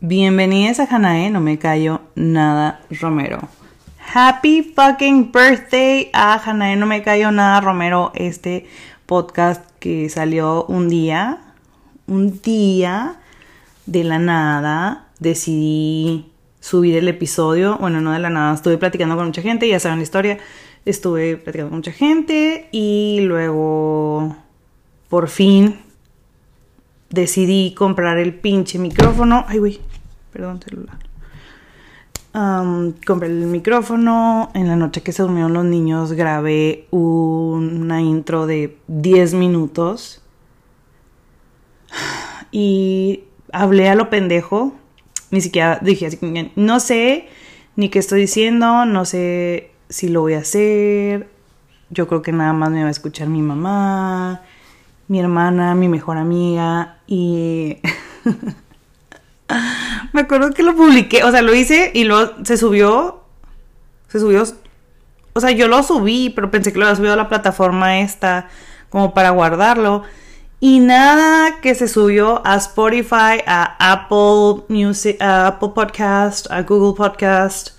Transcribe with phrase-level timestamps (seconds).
[0.00, 3.40] Bienvenidos a Hanae, no me callo nada Romero.
[4.14, 8.68] Happy fucking birthday a Hanae, no me callo nada Romero, este
[9.06, 11.40] podcast que salió un día,
[12.06, 13.16] un día
[13.86, 16.30] de la nada, decidí
[16.60, 19.98] subir el episodio, bueno, no de la nada, estuve platicando con mucha gente, ya saben
[19.98, 20.38] la historia,
[20.84, 24.36] estuve platicando con mucha gente y luego
[25.08, 25.80] por fin
[27.10, 29.44] decidí comprar el pinche micrófono.
[29.48, 29.80] Ay, güey,
[30.38, 30.96] perdón, celular.
[33.04, 34.50] Compré el micrófono.
[34.54, 40.22] En la noche que se durmieron los niños grabé una intro de 10 minutos.
[42.52, 44.72] Y hablé a lo pendejo.
[45.32, 46.18] Ni siquiera dije así,
[46.54, 47.28] no sé
[47.74, 51.28] ni qué estoy diciendo, no sé si lo voy a hacer.
[51.90, 54.42] Yo creo que nada más me va a escuchar mi mamá
[55.08, 57.78] mi hermana, mi mejor amiga y
[60.12, 63.24] me acuerdo que lo publiqué, o sea, lo hice y luego se subió,
[64.08, 64.44] se subió,
[65.32, 68.48] o sea, yo lo subí, pero pensé que lo había subido a la plataforma esta
[68.90, 70.02] como para guardarlo.
[70.60, 76.96] Y nada que se subió a Spotify, a Apple Music, a Apple Podcast, a Google
[76.96, 77.78] Podcast,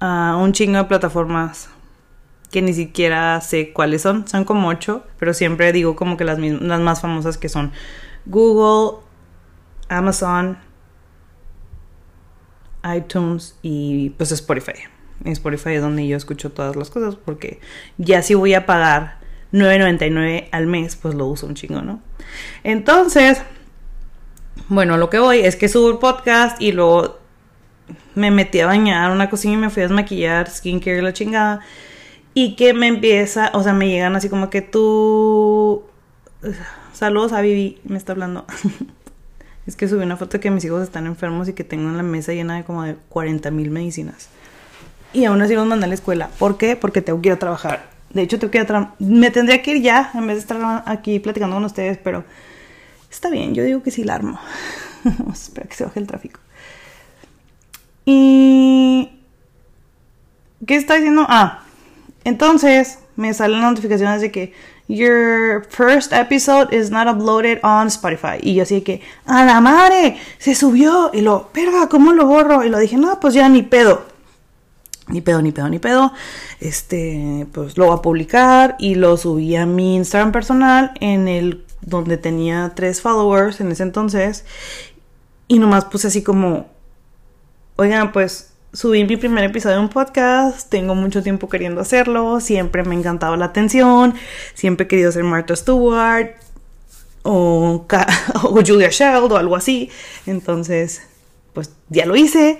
[0.00, 1.68] a un chingo de plataformas
[2.50, 6.38] que ni siquiera sé cuáles son, son como ocho, pero siempre digo como que las,
[6.38, 7.72] las más famosas que son
[8.26, 9.00] Google,
[9.88, 10.58] Amazon,
[12.96, 14.80] iTunes y pues Spotify.
[15.24, 17.60] Spotify es donde yo escucho todas las cosas porque
[17.96, 19.18] ya si voy a pagar
[19.52, 22.00] 9.99 al mes, pues lo uso un chingo, ¿no?
[22.62, 23.42] Entonces,
[24.68, 27.18] bueno, lo que voy es que subo el podcast y luego
[28.14, 31.60] me metí a bañar una cocina y me fui a desmaquillar, skincare la chingada
[32.34, 35.84] y que me empieza, o sea, me llegan así como que tú...
[36.92, 38.44] Saludos a Vivi, me está hablando.
[39.68, 42.02] es que subí una foto de que mis hijos están enfermos y que tengo la
[42.02, 44.30] mesa llena de como de 40 mil medicinas.
[45.12, 46.30] Y aún así los mandé a la escuela.
[46.38, 46.74] ¿Por qué?
[46.74, 47.90] Porque tengo que ir a trabajar.
[48.08, 50.82] De hecho, tengo que ir a Me tendría que ir ya en vez de estar
[50.86, 52.24] aquí platicando con ustedes, pero
[53.10, 54.40] está bien, yo digo que sí la armo.
[55.32, 56.40] Espera que se baje el tráfico.
[58.06, 59.10] Y...
[60.66, 61.26] ¿Qué está diciendo?
[61.28, 61.64] Ah,
[62.24, 64.54] entonces me salen notificaciones de que
[64.88, 68.38] Your first episode is not uploaded on Spotify.
[68.42, 71.10] Y yo así que, a la madre, se subió.
[71.12, 72.64] Y lo, perga, ¿cómo lo borro?
[72.64, 74.02] Y lo dije, no, pues ya ni pedo.
[75.08, 76.12] Ni pedo, ni pedo, ni pedo.
[76.60, 78.76] Este, pues lo voy a publicar.
[78.78, 80.92] Y lo subí a mi Instagram personal.
[81.00, 84.46] En el, donde tenía tres followers en ese entonces.
[85.48, 86.66] Y nomás puse así como,
[87.76, 92.82] oigan, pues subí mi primer episodio de un podcast, tengo mucho tiempo queriendo hacerlo, siempre
[92.84, 94.14] me ha encantado la atención,
[94.54, 96.32] siempre he querido ser Martha Stewart
[97.22, 97.86] o,
[98.42, 99.90] o Julia Child o algo así,
[100.26, 101.02] entonces
[101.52, 102.58] pues ya lo hice.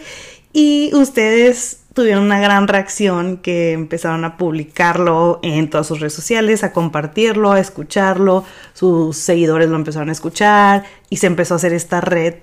[0.52, 6.64] Y ustedes tuvieron una gran reacción que empezaron a publicarlo en todas sus redes sociales,
[6.64, 11.72] a compartirlo, a escucharlo, sus seguidores lo empezaron a escuchar y se empezó a hacer
[11.74, 12.34] esta red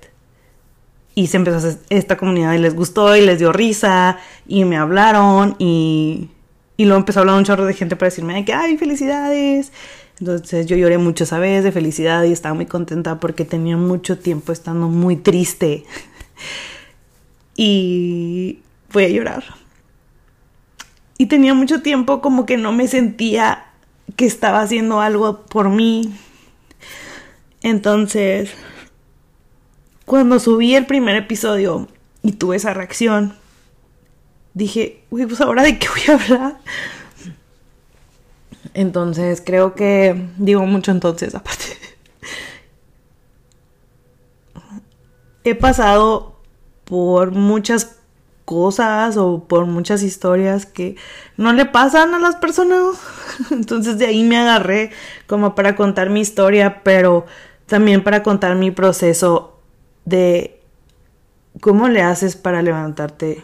[1.15, 4.65] y se empezó a hacer esta comunidad y les gustó y les dio risa y
[4.65, 6.29] me hablaron y,
[6.75, 9.71] y luego empezó a hablar un chorro de gente para decirme que, ay, felicidades.
[10.19, 14.19] Entonces yo lloré mucho esa vez de felicidad y estaba muy contenta porque tenía mucho
[14.19, 15.85] tiempo estando muy triste.
[17.55, 18.59] y
[18.91, 19.43] voy a llorar.
[21.17, 23.67] Y tenía mucho tiempo como que no me sentía
[24.17, 26.13] que estaba haciendo algo por mí.
[27.61, 28.51] Entonces
[30.05, 31.87] cuando subí el primer episodio
[32.21, 33.35] y tuve esa reacción,
[34.53, 36.59] dije, uy, pues ahora de qué voy a hablar.
[38.73, 41.65] Entonces creo que digo mucho entonces aparte.
[45.43, 46.39] He pasado
[46.83, 47.95] por muchas
[48.45, 50.95] cosas o por muchas historias que
[51.37, 52.97] no le pasan a las personas.
[53.51, 54.91] Entonces de ahí me agarré
[55.27, 57.25] como para contar mi historia, pero
[57.65, 59.54] también para contar mi proceso
[60.05, 60.61] de
[61.61, 63.43] cómo le haces para levantarte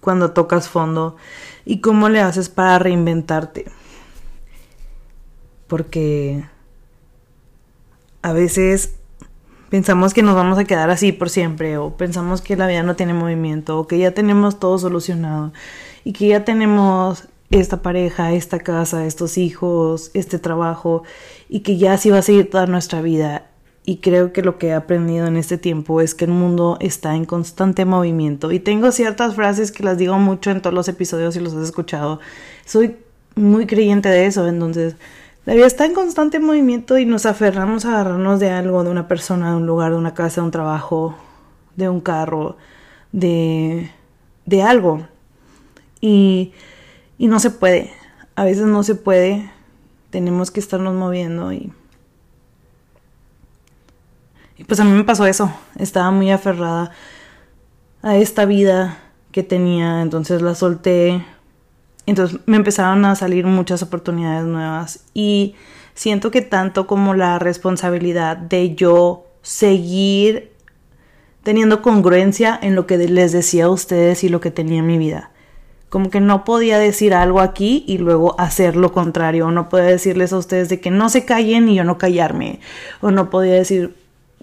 [0.00, 1.16] cuando tocas fondo
[1.64, 3.66] y cómo le haces para reinventarte.
[5.66, 6.44] Porque
[8.22, 8.94] a veces
[9.68, 12.96] pensamos que nos vamos a quedar así por siempre o pensamos que la vida no
[12.96, 15.52] tiene movimiento o que ya tenemos todo solucionado
[16.04, 21.02] y que ya tenemos esta pareja, esta casa, estos hijos, este trabajo
[21.48, 23.46] y que ya así va a seguir toda nuestra vida
[23.88, 27.14] y creo que lo que he aprendido en este tiempo es que el mundo está
[27.14, 31.34] en constante movimiento y tengo ciertas frases que las digo mucho en todos los episodios
[31.34, 32.18] si los has escuchado.
[32.64, 32.96] Soy
[33.36, 34.96] muy creyente de eso, entonces
[35.44, 39.06] la vida está en constante movimiento y nos aferramos a agarrarnos de algo, de una
[39.06, 41.14] persona, de un lugar, de una casa, de un trabajo,
[41.76, 42.56] de un carro,
[43.12, 43.92] de,
[44.46, 45.06] de algo.
[46.00, 46.52] Y,
[47.18, 47.92] y no se puede.
[48.34, 49.48] A veces no se puede.
[50.10, 51.72] Tenemos que estarnos moviendo y...
[54.58, 55.52] Y pues a mí me pasó eso.
[55.78, 56.90] Estaba muy aferrada
[58.02, 58.98] a esta vida
[59.32, 60.02] que tenía.
[60.02, 61.24] Entonces la solté.
[62.06, 65.04] Entonces me empezaron a salir muchas oportunidades nuevas.
[65.12, 65.54] Y
[65.94, 70.52] siento que tanto como la responsabilidad de yo seguir
[71.42, 74.98] teniendo congruencia en lo que les decía a ustedes y lo que tenía en mi
[74.98, 75.30] vida.
[75.88, 79.46] Como que no podía decir algo aquí y luego hacer lo contrario.
[79.46, 82.60] O no podía decirles a ustedes de que no se callen y yo no callarme.
[83.00, 83.94] O no podía decir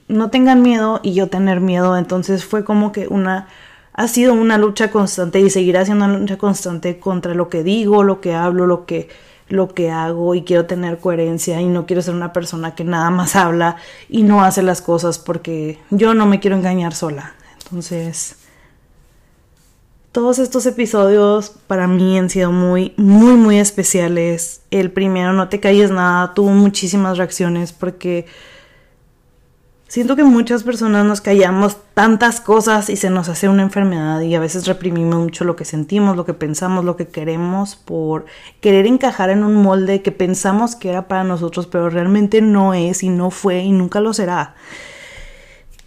[0.08, 1.98] no tengan miedo y yo tener miedo.
[1.98, 3.48] Entonces fue como que una
[3.94, 8.04] ha sido una lucha constante y seguirá siendo una lucha constante contra lo que digo,
[8.04, 9.10] lo que hablo, lo que
[9.50, 13.12] lo que hago y quiero tener coherencia y no quiero ser una persona que nada
[13.12, 13.76] más habla
[14.10, 17.36] y no hace las cosas porque yo no me quiero engañar sola.
[17.66, 18.38] Entonces,
[20.12, 24.62] todos estos episodios para mí han sido muy, muy, muy especiales.
[24.72, 28.26] El primero, No te calles nada, tuvo muchísimas reacciones porque
[29.94, 34.34] Siento que muchas personas nos callamos tantas cosas y se nos hace una enfermedad y
[34.34, 38.26] a veces reprimimos mucho lo que sentimos, lo que pensamos, lo que queremos por
[38.60, 43.04] querer encajar en un molde que pensamos que era para nosotros, pero realmente no es
[43.04, 44.56] y no fue y nunca lo será.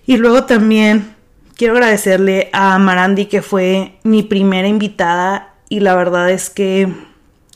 [0.06, 1.16] Y luego también
[1.56, 6.94] quiero agradecerle a Marandi que fue mi primera invitada y la verdad es que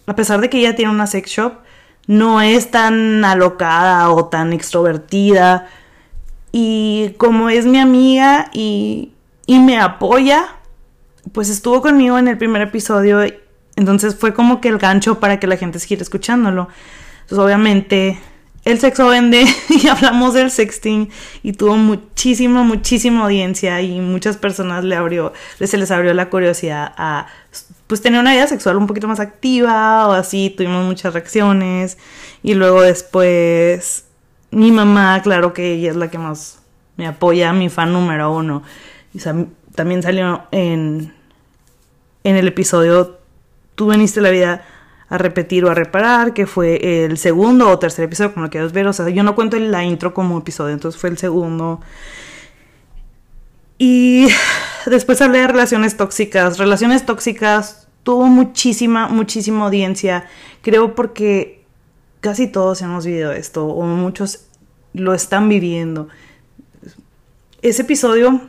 [0.05, 1.53] a pesar de que ella tiene una sex shop,
[2.09, 5.69] no es tan alocada o tan extrovertida
[6.53, 9.13] y como es mi amiga y,
[9.47, 10.47] y me apoya,
[11.33, 13.21] pues estuvo conmigo en el primer episodio.
[13.77, 16.69] Entonces fue como que el gancho para que la gente siguiera escuchándolo.
[17.23, 18.19] Entonces obviamente
[18.65, 21.11] el sexo vende y hablamos del sexting
[21.43, 26.93] y tuvo muchísima, muchísima audiencia y muchas personas le abrió, se les abrió la curiosidad
[26.97, 27.27] a
[27.87, 31.99] pues tener una vida sexual un poquito más activa o así, tuvimos muchas reacciones
[32.43, 34.05] y luego después
[34.51, 36.63] mi mamá, claro que ella es la que más
[36.97, 38.63] me apoya, mi fan número uno.
[39.15, 39.21] Y
[39.75, 41.15] también salió en,
[42.25, 43.21] en el episodio
[43.81, 44.63] Tú veniste la vida
[45.09, 48.75] a repetir o a reparar, que fue el segundo o tercer episodio, como lo quieras
[48.75, 48.87] ver.
[48.87, 51.81] O sea, yo no cuento la intro como episodio, entonces fue el segundo.
[53.79, 54.29] Y
[54.85, 56.59] después hablé de relaciones tóxicas.
[56.59, 60.27] Relaciones tóxicas tuvo muchísima, muchísima audiencia.
[60.61, 61.60] Creo porque
[62.21, 64.47] casi todos hemos vivido esto, o muchos
[64.93, 66.09] lo están viviendo.
[67.63, 68.41] Ese episodio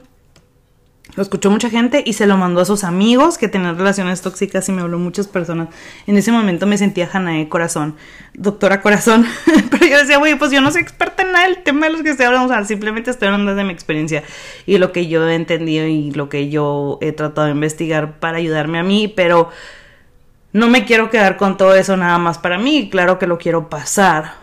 [1.16, 4.68] lo escuchó mucha gente y se lo mandó a sus amigos que tenían relaciones tóxicas
[4.70, 5.68] y me habló muchas personas.
[6.08, 7.96] En ese momento me sentía Hanae Corazón,
[8.34, 9.26] doctora Corazón.
[9.72, 12.02] Pero yo decía, güey, pues yo no soy experta en nada del tema de los
[12.02, 14.24] que estoy hablando, o sea, simplemente estoy hablando de mi experiencia
[14.66, 18.38] y lo que yo he entendido y lo que yo he tratado de investigar para
[18.38, 19.50] ayudarme a mí, pero
[20.54, 23.70] no me quiero quedar con todo eso nada más para mí, claro que lo quiero
[23.70, 24.34] pasar.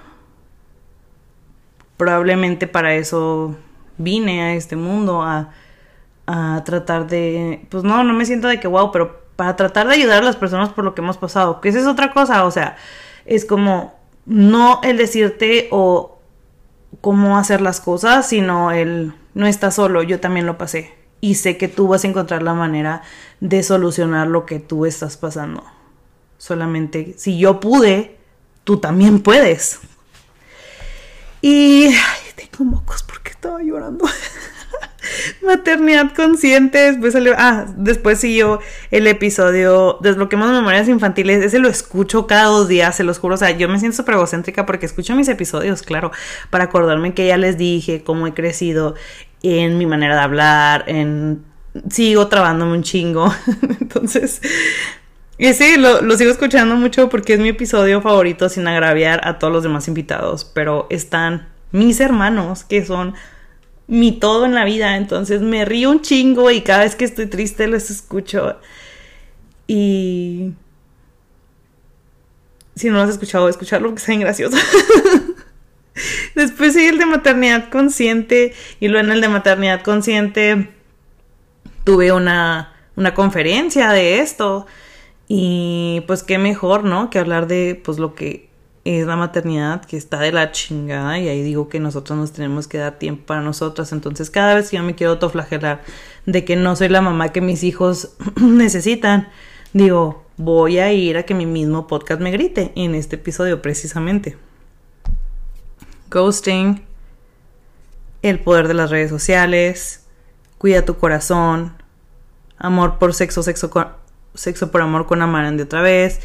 [1.97, 3.57] Probablemente para eso
[3.99, 5.51] vine a este mundo, a,
[6.27, 9.95] a tratar de, pues no, no me siento de que wow, pero para tratar de
[9.95, 12.51] ayudar a las personas por lo que hemos pasado, que esa es otra cosa, o
[12.51, 12.77] sea,
[13.25, 13.95] es como
[14.27, 16.19] no el decirte o
[17.01, 21.57] cómo hacer las cosas, sino el no estás solo, yo también lo pasé y sé
[21.57, 23.03] que tú vas a encontrar la manera
[23.41, 25.65] de solucionar lo que tú estás pasando.
[26.39, 28.17] Solamente si yo pude,
[28.65, 29.81] tú también puedes.
[31.41, 31.91] Y
[32.35, 34.05] tengo mocos porque estaba llorando.
[35.43, 42.27] Maternidad consciente, después salió, ah, después siguió el episodio Desbloqueemos memorias infantiles, ese lo escucho
[42.27, 45.15] cada dos días, se los juro, o sea, yo me siento súper egocéntrica porque escucho
[45.15, 46.11] mis episodios, claro,
[46.51, 48.95] para acordarme que ya les dije cómo he crecido
[49.43, 51.43] en mi manera de hablar, en
[51.91, 53.33] sigo trabándome un chingo,
[53.81, 54.41] entonces
[55.47, 59.53] ese lo, lo, sigo escuchando mucho porque es mi episodio favorito sin agraviar a todos
[59.53, 63.15] los demás invitados, pero están mis hermanos que son
[63.87, 67.27] mi todo en la vida, entonces me río un chingo y cada vez que estoy
[67.27, 68.59] triste los escucho
[69.67, 70.53] y
[72.75, 74.57] si no lo has escuchado, escucharlo porque bien gracioso.
[76.35, 80.71] Después sí el de maternidad consciente y luego en el de maternidad consciente
[81.85, 84.67] tuve una, una conferencia de esto
[85.29, 87.11] y pues qué mejor, ¿no?
[87.11, 88.49] Que hablar de pues lo que
[88.85, 92.67] es la maternidad, que está de la chingada, y ahí digo que nosotros nos tenemos
[92.67, 93.93] que dar tiempo para nosotras.
[93.93, 95.83] Entonces, cada vez que yo me quiero autoflagelar
[96.25, 99.29] de que no soy la mamá que mis hijos necesitan,
[99.75, 104.39] digo, voy a ir a que mi mismo podcast me grite en este episodio precisamente.
[106.11, 106.83] Ghosting,
[108.23, 110.05] el poder de las redes sociales,
[110.57, 111.75] Cuida tu corazón,
[112.57, 113.71] Amor por sexo, sexo,
[114.39, 116.21] sexo por amor con Amaran de otra vez.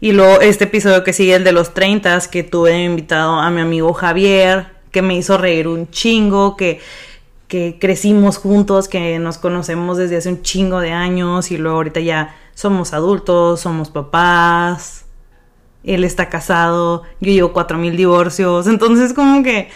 [0.00, 3.60] Y luego este episodio que sigue, el de los 30, que tuve invitado a mi
[3.60, 6.80] amigo Javier, que me hizo reír un chingo, que,
[7.48, 12.00] que crecimos juntos, que nos conocemos desde hace un chingo de años y luego ahorita
[12.00, 15.04] ya somos adultos, somos papás,
[15.84, 19.68] él está casado, yo llevo cuatro mil divorcios, entonces como que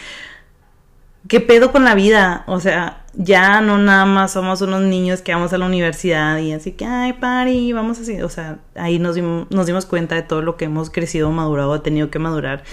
[1.28, 2.42] ¿qué pedo con la vida?
[2.46, 6.52] O sea, ya no nada más somos unos niños que vamos a la universidad y
[6.52, 8.20] así que, ay, pari, vamos así.
[8.22, 11.74] O sea, ahí nos dimos, nos dimos cuenta de todo lo que hemos crecido, madurado,
[11.74, 12.64] ha tenido que madurar.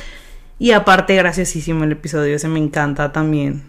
[0.58, 3.64] Y aparte, graciosísimo el episodio, ese me encanta también.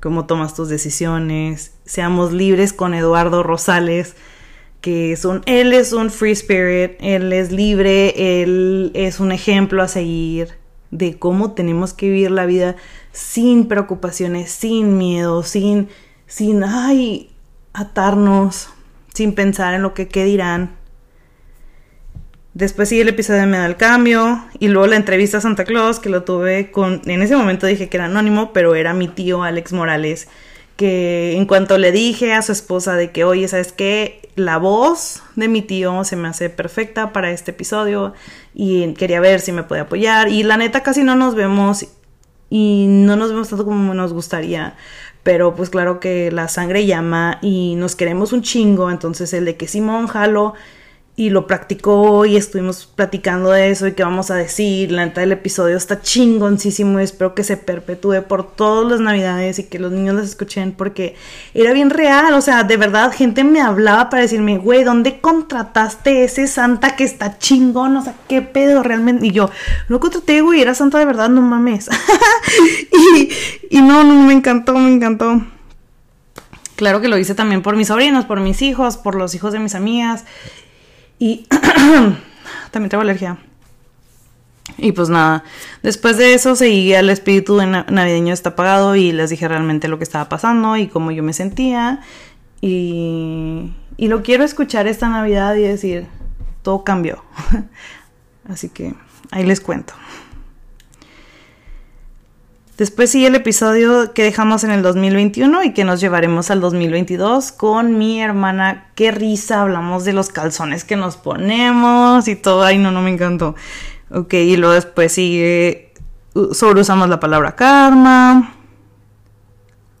[0.00, 1.74] Cómo tomas tus decisiones.
[1.84, 4.14] Seamos libres con Eduardo Rosales,
[4.80, 9.82] que es un, él es un free spirit, él es libre, él es un ejemplo
[9.82, 10.61] a seguir
[10.92, 12.76] de cómo tenemos que vivir la vida
[13.10, 15.88] sin preocupaciones, sin miedo, sin,
[16.26, 17.30] sin, ay,
[17.72, 18.68] atarnos,
[19.12, 20.76] sin pensar en lo que qué dirán.
[22.54, 25.64] Después sigue el episodio de Me da el cambio y luego la entrevista a Santa
[25.64, 29.08] Claus que lo tuve con, en ese momento dije que era anónimo, pero era mi
[29.08, 30.28] tío Alex Morales,
[30.76, 34.28] que en cuanto le dije a su esposa de que, oye, ¿sabes qué?
[34.34, 38.14] La voz de mi tío se me hace perfecta para este episodio
[38.54, 41.86] y quería ver si me puede apoyar y la neta casi no nos vemos
[42.48, 44.76] y no nos vemos tanto como nos gustaría.
[45.22, 48.90] Pero pues claro que la sangre llama y nos queremos un chingo.
[48.90, 50.54] Entonces el de que Simón jalo
[51.14, 54.90] y lo practicó y estuvimos platicando de eso y qué vamos a decir.
[54.92, 59.58] La neta del episodio está chingoncísimo y espero que se perpetúe por todas las navidades
[59.58, 61.14] y que los niños las escuchen porque
[61.52, 62.32] era bien real.
[62.32, 67.04] O sea, de verdad, gente me hablaba para decirme, güey, ¿dónde contrataste ese santa que
[67.04, 67.94] está chingón?
[67.98, 69.26] O sea, ¿qué pedo realmente?
[69.26, 69.50] Y yo,
[69.88, 71.90] lo contraté, güey, era santa de verdad, no mames.
[73.18, 73.28] y,
[73.68, 75.42] y no, no, me encantó, me encantó.
[76.74, 79.58] Claro que lo hice también por mis sobrinos, por mis hijos, por los hijos de
[79.58, 80.24] mis amigas.
[81.22, 81.46] Y
[82.72, 83.38] también tengo alergia.
[84.76, 85.44] Y pues nada,
[85.84, 90.04] después de eso seguía el espíritu navideño está apagado y les dije realmente lo que
[90.04, 92.00] estaba pasando y cómo yo me sentía.
[92.60, 96.08] Y, y lo quiero escuchar esta Navidad y decir,
[96.62, 97.22] todo cambió.
[98.48, 98.92] Así que
[99.30, 99.94] ahí les cuento.
[102.78, 107.52] Después sigue el episodio que dejamos en el 2021 y que nos llevaremos al 2022
[107.52, 108.86] con mi hermana.
[108.94, 112.62] Qué risa, hablamos de los calzones que nos ponemos y todo.
[112.62, 113.54] Ay, no, no me encantó.
[114.10, 115.92] Ok, y luego después sigue,
[116.52, 118.54] sobre usamos la palabra karma,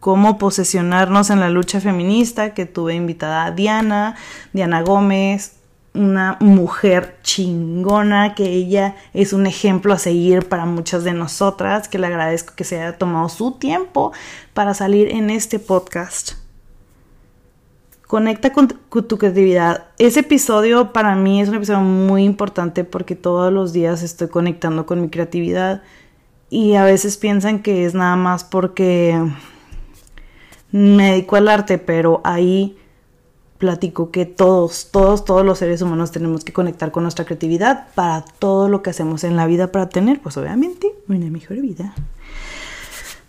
[0.00, 4.16] cómo posesionarnos en la lucha feminista, que tuve invitada a Diana,
[4.54, 5.61] Diana Gómez,
[5.94, 11.98] una mujer chingona, que ella es un ejemplo a seguir para muchas de nosotras, que
[11.98, 14.12] le agradezco que se haya tomado su tiempo
[14.54, 16.32] para salir en este podcast.
[18.06, 19.86] Conecta con tu, creatividad.
[19.98, 24.84] Ese episodio para mí es un episodio muy importante porque todos los días estoy conectando
[24.84, 25.82] con mi creatividad
[26.50, 29.18] y a veces piensan que es nada más porque
[30.70, 32.76] me dedico al arte, pero ahí
[33.62, 38.24] platico que todos, todos, todos los seres humanos tenemos que conectar con nuestra creatividad para
[38.40, 41.94] todo lo que hacemos en la vida para tener, pues obviamente, una mejor vida.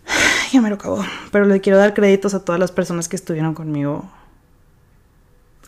[0.52, 1.06] Ya me lo acabo.
[1.32, 4.06] Pero le quiero dar créditos a todas las personas que estuvieron conmigo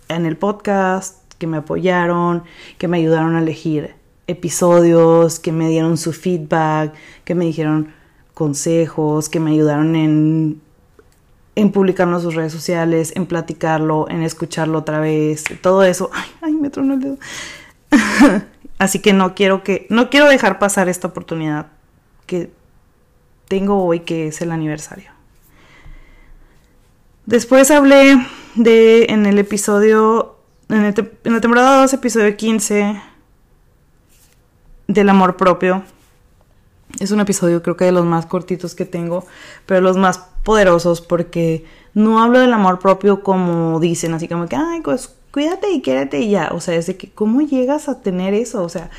[0.08, 2.44] en el podcast, que me apoyaron,
[2.80, 3.94] que me ayudaron a elegir
[4.26, 7.94] episodios, que me dieron su feedback, que me dijeron
[8.34, 10.62] consejos, que me ayudaron en
[11.56, 16.10] en publicarlo en sus redes sociales, en platicarlo, en escucharlo otra vez, todo eso.
[16.14, 17.18] Ay, ay, me tronó el dedo.
[18.78, 21.68] Así que no quiero que, no quiero dejar pasar esta oportunidad
[22.26, 22.52] que
[23.48, 25.12] tengo hoy, que es el aniversario.
[27.26, 28.18] Después hablé
[28.56, 30.38] de, en el episodio,
[30.70, 33.02] en, en la temporada 2, episodio 15,
[34.88, 35.84] del amor propio.
[37.00, 39.26] Es un episodio creo que de los más cortitos que tengo,
[39.66, 44.56] pero los más poderosos porque no hablo del amor propio como dicen, así como que,
[44.56, 46.50] ay, pues cuídate y quédate y ya.
[46.54, 48.64] O sea, es de que, ¿cómo llegas a tener eso?
[48.64, 48.90] O sea,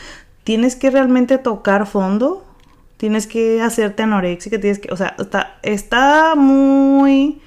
[0.44, 2.44] tienes que realmente tocar fondo,
[2.96, 7.40] tienes que hacerte anoréxica, tienes que, o sea, está, está muy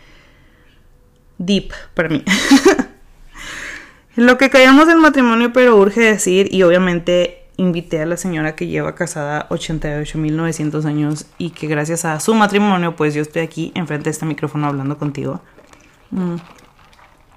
[1.38, 2.24] deep para mí.
[4.16, 8.68] Lo que callamos del matrimonio, pero urge decir, y obviamente invité a la señora que
[8.68, 14.06] lleva casada 88.900 años y que gracias a su matrimonio, pues yo estoy aquí enfrente
[14.06, 15.42] de este micrófono hablando contigo.
[16.12, 16.36] Mm.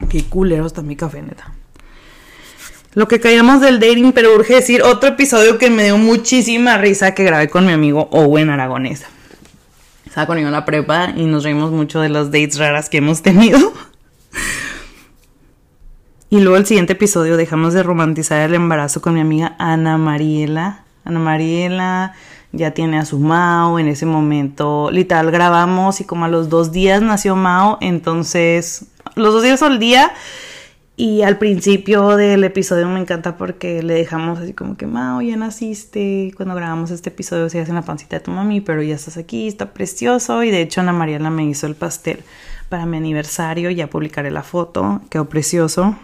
[0.09, 1.52] Qué culero está mi café, neta.
[2.95, 7.14] Lo que callamos del dating, pero urge decir otro episodio que me dio muchísima risa
[7.14, 9.09] que grabé con mi amigo Owen Aragonesa.
[10.07, 13.23] Estaba conmigo en la prepa y nos reímos mucho de las dates raras que hemos
[13.23, 13.73] tenido.
[16.32, 20.82] Y luego el siguiente episodio dejamos de romantizar el embarazo con mi amiga Ana Mariela.
[21.04, 22.14] Ana Mariela
[22.52, 24.90] ya tiene a su Mao en ese momento.
[24.90, 27.76] Literal grabamos y como a los dos días nació Mao.
[27.82, 30.14] Entonces, los dos días al día.
[30.96, 35.36] Y al principio del episodio me encanta porque le dejamos así como que, Mao, ya
[35.36, 36.32] naciste.
[36.34, 39.18] Cuando grabamos este episodio se hace en la pancita de tu mami, pero ya estás
[39.18, 40.42] aquí, está precioso.
[40.42, 42.24] Y de hecho Ana Mariela me hizo el pastel
[42.70, 43.68] para mi aniversario.
[43.68, 45.94] Ya publicaré la foto, quedó precioso.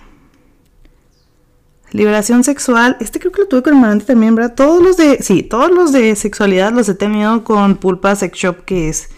[1.91, 2.97] Liberación sexual.
[3.01, 4.55] Este creo que lo tuve con Amarante también, ¿verdad?
[4.55, 5.23] Todos los de.
[5.23, 9.09] Sí, todos los de sexualidad los he tenido con Pulpa Sex Shop, que es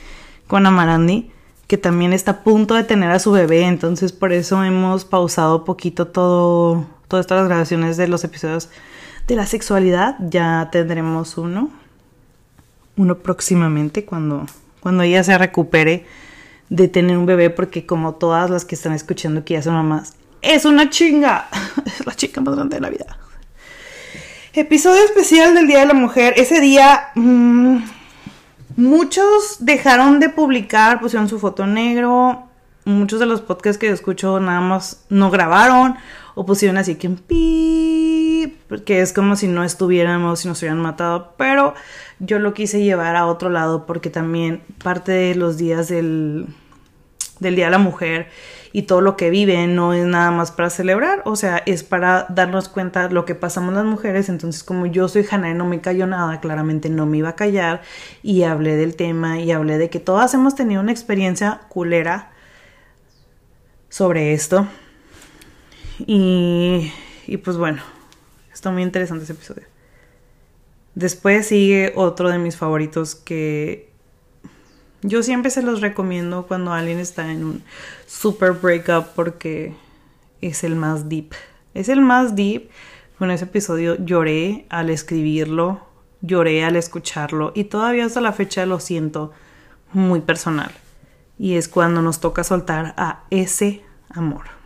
[0.46, 1.30] con Amarandi,
[1.66, 3.62] que también está a punto de tener a su bebé.
[3.62, 6.86] Entonces, por eso hemos pausado poquito todo.
[7.08, 8.68] Todas estas grabaciones de los episodios
[9.26, 10.16] de la sexualidad.
[10.20, 11.70] Ya tendremos uno.
[12.96, 14.46] Uno próximamente cuando,
[14.78, 16.06] cuando ella se recupere
[16.68, 17.50] de tener un bebé.
[17.50, 21.48] Porque como todas las que están escuchando que ya son mamás, es una chinga.
[21.86, 23.18] Es la chica más grande de la vida.
[24.52, 26.34] Episodio especial del Día de la Mujer.
[26.36, 27.78] Ese día mmm,
[28.76, 32.48] muchos dejaron de publicar, pusieron su foto negro.
[32.84, 35.96] Muchos de los podcasts que yo escucho nada más no grabaron
[36.34, 40.80] o pusieron así que en pi, porque es como si no estuviéramos, si nos hubieran
[40.80, 41.34] matado.
[41.36, 41.74] Pero
[42.18, 46.46] yo lo quise llevar a otro lado porque también parte de los días del,
[47.40, 48.28] del Día de la Mujer
[48.72, 52.26] y todo lo que viven no es nada más para celebrar, o sea, es para
[52.28, 54.28] darnos cuenta lo que pasamos las mujeres.
[54.28, 57.36] Entonces, como yo soy Hannah y no me cayó nada, claramente no me iba a
[57.36, 57.82] callar
[58.22, 62.30] y hablé del tema y hablé de que todas hemos tenido una experiencia culera
[63.88, 64.68] sobre esto.
[66.06, 66.92] Y,
[67.26, 67.82] y pues bueno,
[68.52, 69.64] está muy interesante ese episodio.
[70.94, 73.89] Después sigue otro de mis favoritos que
[75.02, 77.62] yo siempre se los recomiendo cuando alguien está en un
[78.06, 79.74] super breakup porque
[80.40, 81.32] es el más deep.
[81.74, 82.70] Es el más deep.
[83.18, 85.80] Con ese episodio lloré al escribirlo,
[86.22, 89.32] lloré al escucharlo y todavía hasta la fecha lo siento
[89.92, 90.70] muy personal.
[91.38, 94.59] Y es cuando nos toca soltar a ese amor.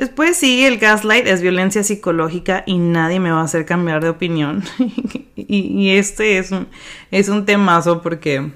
[0.00, 4.08] Después sigue el gaslight, es violencia psicológica y nadie me va a hacer cambiar de
[4.08, 4.64] opinión.
[5.36, 6.68] y, este es un,
[7.10, 8.50] es un temazo porque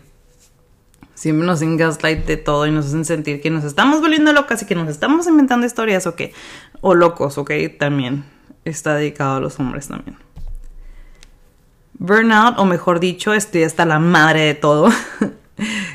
[1.13, 4.63] siempre nos hacen gaslight de todo y nos hacen sentir que nos estamos volviendo locas
[4.63, 6.33] y que nos estamos inventando historias o que,
[6.81, 8.25] o locos, ok, también
[8.65, 10.17] está dedicado a los hombres también.
[11.99, 14.89] Burnout, o mejor dicho, estoy hasta la madre de todo.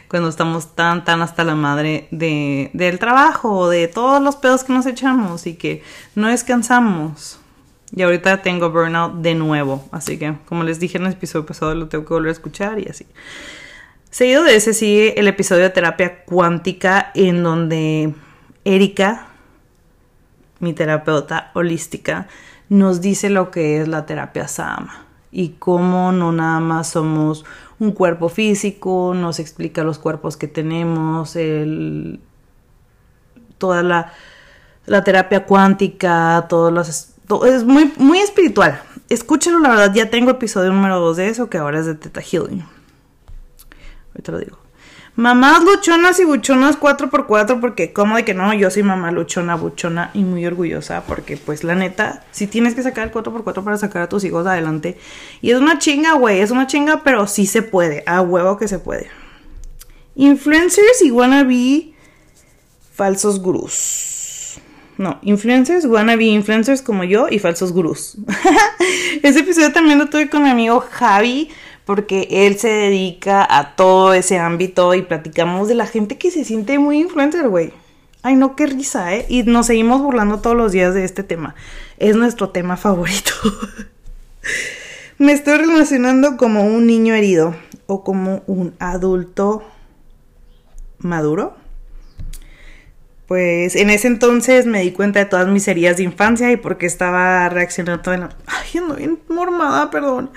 [0.08, 4.74] cuando estamos tan, tan hasta la madre de, del trabajo, de todos los pedos que
[4.74, 5.84] nos echamos y que
[6.16, 7.40] no descansamos.
[7.96, 11.74] Y ahorita tengo burnout de nuevo, así que como les dije en el episodio pasado
[11.74, 13.06] lo tengo que volver a escuchar y así.
[14.12, 18.14] Seguido de ese sigue el episodio de terapia cuántica en donde
[18.64, 19.28] Erika,
[20.60, 22.28] mi terapeuta holística,
[22.70, 27.46] nos dice lo que es la terapia Sama y cómo no nada más somos
[27.80, 32.20] un cuerpo físico, nos explica los cuerpos que tenemos, el,
[33.58, 34.12] toda la,
[34.86, 36.88] la terapia cuántica, todos los...
[37.46, 38.82] es muy, muy espiritual.
[39.08, 42.22] Escúchalo, la verdad, ya tengo episodio número 2 de eso, que ahora es de Teta
[42.22, 42.64] Healing.
[44.14, 44.69] Ahorita lo digo.
[45.20, 50.12] Mamás luchonas y buchonas 4x4 porque como de que no, yo soy mamá luchona, buchona
[50.14, 54.04] y muy orgullosa porque pues la neta, si tienes que sacar el 4x4 para sacar
[54.04, 54.98] a tus hijos adelante.
[55.42, 58.70] Y es una chinga, güey, es una chinga, pero sí se puede, a huevo que
[58.70, 59.10] se puede.
[60.16, 61.92] Influencers y wannabe
[62.94, 64.62] falsos gurús.
[64.98, 68.16] No, influencers, wannabe influencers como yo y falsos gurús.
[69.22, 71.50] Ese episodio también lo tuve con mi amigo Javi
[71.90, 76.46] porque él se dedica a todo ese ámbito y platicamos de la gente que se
[76.46, 77.74] siente muy influencer, güey.
[78.22, 79.26] Ay, no, qué risa, ¿eh?
[79.28, 81.56] Y nos seguimos burlando todos los días de este tema.
[81.98, 83.32] Es nuestro tema favorito.
[85.18, 87.56] Me estoy relacionando como un niño herido
[87.88, 89.64] o como un adulto
[91.00, 91.58] maduro.
[93.28, 96.78] Pues en ese entonces me di cuenta de todas mis heridas de infancia y por
[96.78, 98.14] qué estaba reaccionando.
[98.14, 98.30] En...
[98.46, 100.30] Ay, ando bien mormada, perdón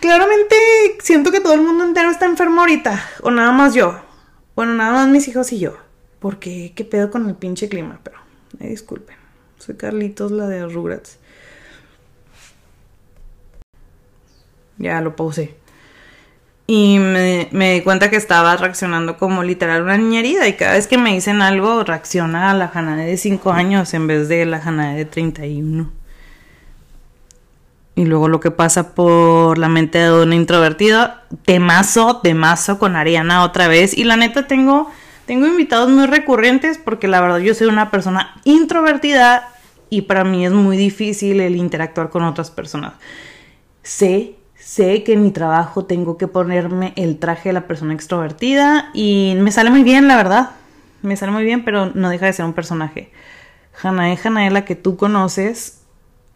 [0.00, 0.56] claramente
[1.00, 3.02] siento que todo el mundo entero está enfermo ahorita.
[3.22, 4.00] O nada más yo.
[4.54, 5.76] Bueno, nada más mis hijos y yo.
[6.18, 8.00] Porque qué pedo con el pinche clima.
[8.02, 8.18] Pero,
[8.58, 9.16] me disculpen.
[9.58, 11.18] Soy Carlitos, la de Rugrats.
[14.78, 15.54] Ya lo pausé.
[16.66, 20.20] Y me, me, di cuenta que estaba reaccionando como literal una niña.
[20.46, 24.06] Y cada vez que me dicen algo, reacciona a la Janae de 5 años en
[24.06, 25.99] vez de la Janae de 31
[28.00, 33.44] y luego lo que pasa por la mente de una introvertida, temazo, temazo con Ariana
[33.44, 33.92] otra vez.
[33.96, 34.90] Y la neta tengo
[35.26, 39.50] Tengo invitados muy recurrentes porque la verdad yo soy una persona introvertida
[39.90, 42.94] y para mí es muy difícil el interactuar con otras personas.
[43.82, 48.88] Sé, sé que en mi trabajo tengo que ponerme el traje de la persona extrovertida
[48.94, 50.50] y me sale muy bien, la verdad.
[51.02, 53.12] Me sale muy bien, pero no deja de ser un personaje.
[53.82, 55.79] Hanae Hanae, la que tú conoces,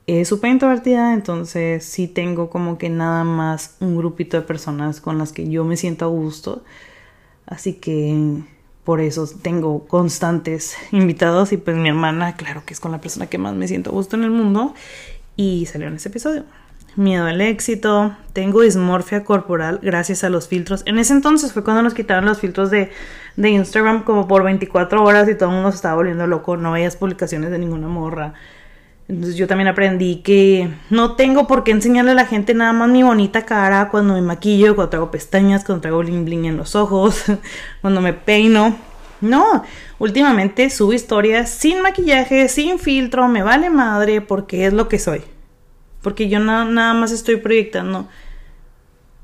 [0.07, 5.19] es súper introvertida, entonces sí tengo como que nada más un grupito de personas con
[5.19, 6.63] las que yo me siento a gusto.
[7.47, 8.43] Así que
[8.85, 13.27] por eso tengo constantes invitados y pues mi hermana, claro que es con la persona
[13.27, 14.75] que más me siento a gusto en el mundo
[15.37, 16.45] y salió en ese episodio.
[16.97, 20.83] Miedo al éxito, tengo dismorfia corporal gracias a los filtros.
[20.87, 22.91] En ese entonces fue cuando nos quitaron los filtros de,
[23.37, 26.71] de Instagram como por 24 horas y todo el mundo se estaba volviendo loco, no
[26.71, 28.35] veías publicaciones de ninguna morra.
[29.07, 32.89] Entonces yo también aprendí que no tengo por qué enseñarle a la gente nada más
[32.89, 36.75] mi bonita cara cuando me maquillo, cuando traigo pestañas, cuando traigo bling bling en los
[36.75, 37.25] ojos,
[37.83, 38.77] cuando me peino.
[39.21, 39.63] No,
[39.99, 45.23] últimamente subo historias sin maquillaje, sin filtro, me vale madre porque es lo que soy.
[46.03, 48.09] Porque yo nada más estoy proyectando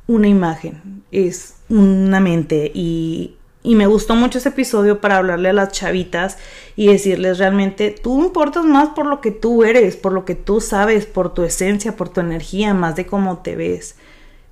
[0.07, 5.53] una imagen, es una mente y y me gustó mucho ese episodio para hablarle a
[5.53, 6.39] las chavitas
[6.77, 10.61] y decirles realmente, tú importas más por lo que tú eres, por lo que tú
[10.61, 13.97] sabes, por tu esencia, por tu energía, más de cómo te ves.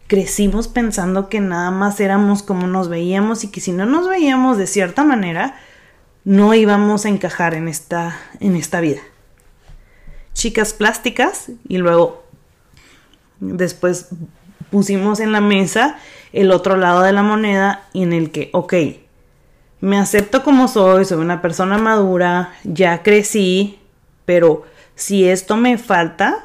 [0.09, 4.59] Crecimos pensando que nada más éramos como nos veíamos y que si no nos veíamos
[4.59, 5.59] de cierta manera,
[6.25, 9.01] no íbamos a encajar en esta, en esta vida.
[10.35, 12.25] Chicas plásticas y luego
[13.41, 14.09] después
[14.71, 15.97] pusimos en la mesa
[16.33, 18.75] el otro lado de la moneda en el que, ok,
[19.81, 23.79] me acepto como soy, soy una persona madura, ya crecí,
[24.25, 26.45] pero si esto me falta,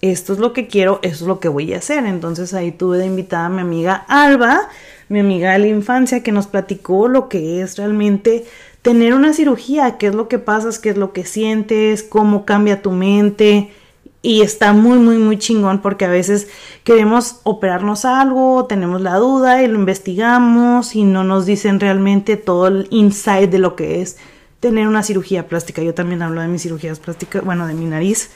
[0.00, 2.06] esto es lo que quiero, esto es lo que voy a hacer.
[2.06, 4.68] Entonces ahí tuve de invitada a mi amiga Alba,
[5.08, 8.44] mi amiga de la infancia, que nos platicó lo que es realmente
[8.82, 12.80] tener una cirugía, qué es lo que pasas, qué es lo que sientes, cómo cambia
[12.80, 13.72] tu mente,
[14.20, 16.48] y está muy, muy, muy chingón porque a veces
[16.84, 22.66] queremos operarnos algo, tenemos la duda y lo investigamos y no nos dicen realmente todo
[22.66, 24.16] el insight de lo que es
[24.60, 25.82] tener una cirugía plástica.
[25.82, 28.30] Yo también hablo de mis cirugías plásticas, bueno, de mi nariz.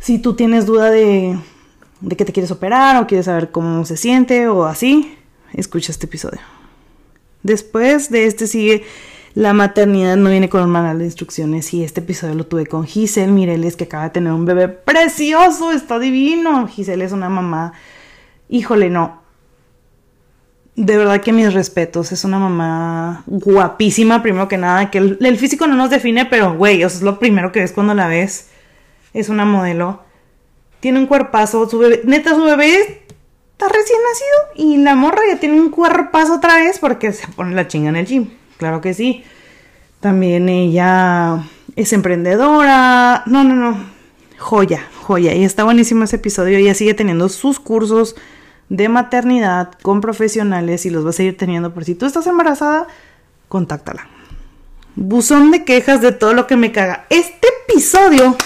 [0.00, 1.38] Si tú tienes duda de,
[2.00, 5.16] de que te quieres operar o quieres saber cómo se siente o así,
[5.52, 6.40] escucha este episodio.
[7.42, 8.84] Después de este sigue
[9.38, 12.84] la maternidad no viene con un manual de instrucciones y este episodio lo tuve con
[12.84, 16.66] Giselle Mireles que acaba de tener un bebé precioso, está divino.
[16.66, 17.72] Giselle es una mamá,
[18.48, 19.22] híjole, no.
[20.74, 25.68] De verdad que mis respetos, es una mamá guapísima, primero que nada, que el, físico
[25.68, 28.48] no nos define, pero güey, eso es lo primero que ves cuando la ves.
[29.14, 30.02] Es una modelo.
[30.80, 33.04] Tiene un cuerpazo, su bebé, neta, su bebé
[33.52, 37.54] está recién nacido y la morra ya tiene un cuerpazo otra vez porque se pone
[37.54, 39.24] la chinga en el gym claro que sí.
[40.00, 41.44] También ella
[41.76, 43.22] es emprendedora.
[43.26, 43.78] No, no, no.
[44.38, 45.34] Joya, joya.
[45.34, 46.58] Y está buenísimo ese episodio.
[46.58, 48.14] Ella sigue teniendo sus cursos
[48.68, 51.74] de maternidad con profesionales y los va a seguir teniendo.
[51.74, 52.86] Por si tú estás embarazada,
[53.48, 54.06] contáctala.
[54.94, 57.06] Buzón de quejas de todo lo que me caga.
[57.10, 58.36] Este episodio.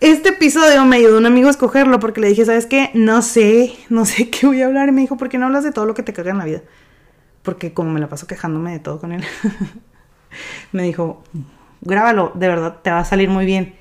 [0.00, 2.90] Este episodio me ayudó un amigo a escogerlo porque le dije, ¿sabes qué?
[2.94, 4.88] No sé, no sé qué voy a hablar.
[4.88, 6.44] Y me dijo, ¿por qué no hablas de todo lo que te caga en la
[6.44, 6.62] vida?
[7.42, 9.24] Porque como me la paso quejándome de todo con él,
[10.72, 11.22] me dijo,
[11.80, 13.74] grábalo, de verdad, te va a salir muy bien.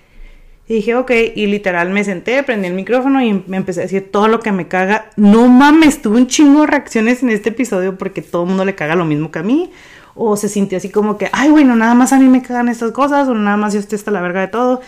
[0.68, 4.12] Y dije, ok, y literal me senté, prendí el micrófono y me empecé a decir
[4.12, 5.10] todo lo que me caga.
[5.16, 8.76] No mames, tuve un chingo de reacciones en este episodio porque todo el mundo le
[8.76, 9.72] caga lo mismo que a mí.
[10.14, 12.92] O se sintió así como que, ay, bueno, nada más a mí me cagan estas
[12.92, 14.82] cosas, o nada más yo estoy hasta la verga de todo.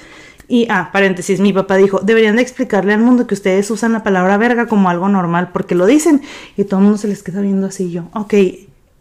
[0.51, 4.03] Y, ah, paréntesis, mi papá dijo, deberían de explicarle al mundo que ustedes usan la
[4.03, 6.21] palabra verga como algo normal, porque lo dicen
[6.57, 8.09] y todo el mundo se les queda viendo así yo.
[8.13, 8.33] Ok,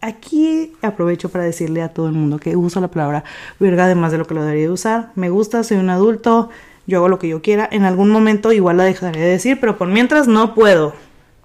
[0.01, 3.25] aquí aprovecho para decirle a todo el mundo que uso la palabra
[3.59, 5.11] verga además de lo que lo debería usar.
[5.17, 6.51] Me gusta, soy un adulto,
[6.87, 7.69] yo hago lo que yo quiera.
[7.73, 10.95] En algún momento igual la dejaré de decir, pero por mientras no puedo.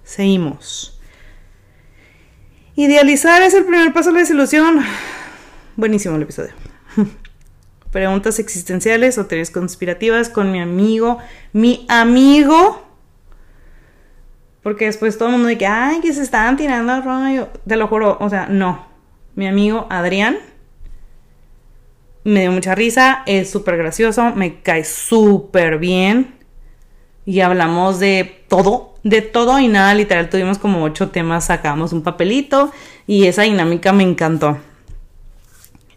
[0.04, 1.00] Seguimos.
[2.76, 4.84] Idealizar es el primer paso a la desilusión.
[5.74, 6.52] Buenísimo el episodio.
[7.90, 11.18] Preguntas existenciales o teorías conspirativas con mi amigo,
[11.52, 12.82] mi amigo.
[14.62, 17.48] Porque después todo el mundo dice, ay, que se estaban tirando al rollo.
[17.66, 18.86] Te lo juro, o sea, no.
[19.34, 20.38] Mi amigo Adrián
[22.26, 26.34] me dio mucha risa, es súper gracioso, me cae súper bien.
[27.24, 32.02] Y hablamos de todo, de todo y nada, literal, tuvimos como ocho temas, sacamos un
[32.02, 32.72] papelito
[33.06, 34.58] y esa dinámica me encantó.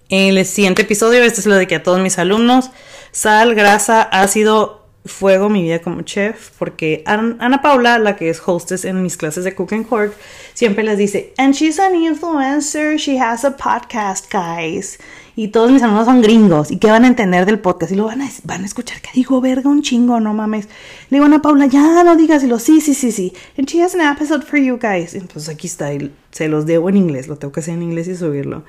[0.10, 2.72] El siguiente episodio, este es lo de que a todos mis alumnos,
[3.12, 8.86] sal, grasa, ácido fuego mi vida como chef porque Ana Paula, la que es hostess
[8.86, 10.14] en mis clases de Cook and Cork,
[10.56, 14.98] siempre les dice, and she's an influencer, she has a podcast, guys.
[15.36, 16.72] Y todos mis alumnos son gringos.
[16.72, 17.92] ¿Y qué van a entender del podcast?
[17.92, 20.66] Y lo van a, van a escuchar que digo, verga, un chingo, no mames.
[21.12, 22.44] Le digo a Ana Paula, ya no digas.
[22.44, 23.32] Y lo, sí, sí, sí, sí.
[23.58, 25.14] And she has an episode for you guys.
[25.14, 25.94] Entonces aquí está.
[25.94, 27.30] Y se los debo en inglés.
[27.30, 28.66] Lo tengo que hacer en inglés y subirlo.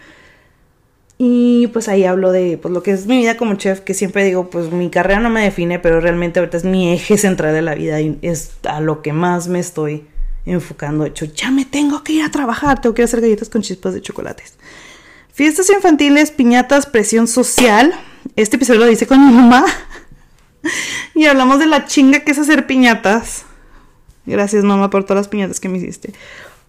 [1.22, 4.24] Y pues ahí hablo de pues, lo que es mi vida como chef, que siempre
[4.24, 7.60] digo, pues mi carrera no me define, pero realmente ahorita es mi eje central de
[7.60, 10.06] la vida y es a lo que más me estoy
[10.46, 11.04] enfocando.
[11.04, 13.92] De hecho, ya me tengo que ir a trabajar, tengo que hacer galletas con chispas
[13.92, 14.54] de chocolates.
[15.30, 17.92] Fiestas infantiles, piñatas, presión social.
[18.36, 19.66] Este episodio lo dice con mi mamá.
[21.14, 23.44] y hablamos de la chinga que es hacer piñatas.
[24.24, 26.14] Gracias mamá por todas las piñatas que me hiciste.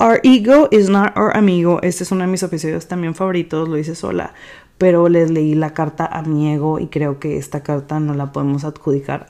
[0.02, 1.80] Our ego is not our amigo.
[1.84, 4.34] Este es uno de mis episodios también favoritos, lo hice sola,
[4.80, 8.32] pero les leí la carta a mi ego y creo que esta carta no la
[8.32, 9.30] podemos adjudicar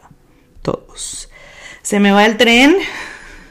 [0.61, 1.29] todos.
[1.81, 2.77] Se me va el tren.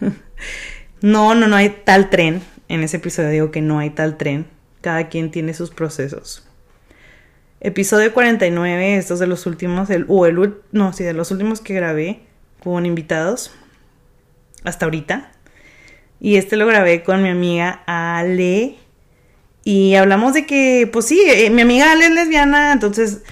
[1.03, 2.41] no, no, no hay tal tren.
[2.69, 4.47] En ese episodio digo que no hay tal tren.
[4.81, 6.49] Cada quien tiene sus procesos.
[7.61, 11.75] Episodio 49, estos de los últimos, el, o el, no, sí, de los últimos que
[11.75, 12.23] grabé
[12.65, 13.53] con invitados
[14.65, 15.33] hasta ahorita.
[16.21, 18.77] Y este lo grabé con mi amiga Ale.
[19.65, 23.23] Y hablamos de que, pues sí, eh, mi amiga Ale es lesbiana, entonces,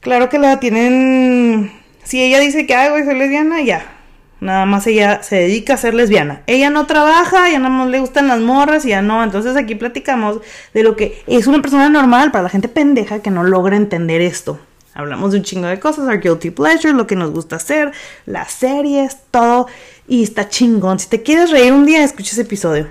[0.00, 1.72] claro que la tienen...
[2.02, 3.94] Si ella dice que, ay, soy lesbiana, ya.
[4.40, 6.42] Nada más ella se dedica a ser lesbiana.
[6.46, 9.24] Ella no trabaja, ya nada más le gustan las morras y ya no.
[9.24, 10.40] Entonces aquí platicamos
[10.74, 14.20] de lo que es una persona normal para la gente pendeja que no logra entender
[14.20, 14.60] esto.
[14.94, 17.92] Hablamos de un chingo de cosas, our guilty pleasure, lo que nos gusta hacer,
[18.26, 19.66] las series, todo.
[20.06, 21.00] Y está chingón.
[21.00, 22.86] Si te quieres reír un día, escucha ese episodio.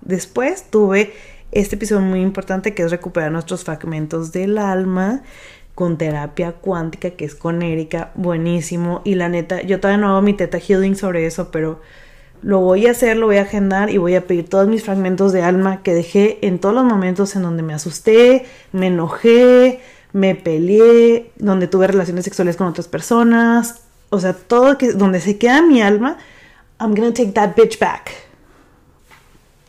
[0.00, 1.12] Después tuve
[1.52, 5.22] este episodio muy importante que es recuperar nuestros fragmentos del alma
[5.74, 9.02] con terapia cuántica que es con Erika, buenísimo.
[9.04, 11.80] Y la neta, yo todavía no hago mi teta healing sobre eso, pero
[12.42, 15.32] lo voy a hacer, lo voy a agendar y voy a pedir todos mis fragmentos
[15.32, 19.80] de alma que dejé en todos los momentos en donde me asusté, me enojé,
[20.12, 25.38] me peleé, donde tuve relaciones sexuales con otras personas, o sea, todo que donde se
[25.38, 26.18] queda mi alma,
[26.78, 28.10] I'm gonna take that bitch back.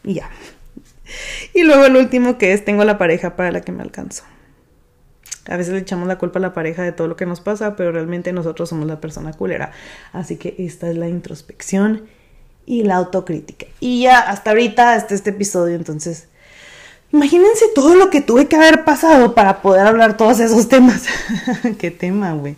[0.03, 0.29] Y ya.
[1.53, 4.23] Y luego el último que es tengo la pareja para la que me alcanzo.
[5.47, 7.75] A veces le echamos la culpa a la pareja de todo lo que nos pasa,
[7.75, 9.71] pero realmente nosotros somos la persona culera.
[10.13, 12.03] Así que esta es la introspección
[12.65, 13.65] y la autocrítica.
[13.79, 16.29] Y ya hasta ahorita, hasta este episodio, entonces
[17.13, 21.03] Imagínense todo lo que tuve que haber pasado para poder hablar todos esos temas.
[21.77, 22.55] Qué tema, güey.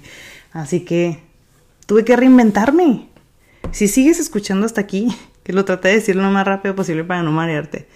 [0.53, 1.21] Así que
[1.85, 3.09] tuve que reinventarme.
[3.73, 5.13] Si sigues escuchando hasta aquí,
[5.43, 7.89] que lo traté de decir lo más rápido posible para no marearte.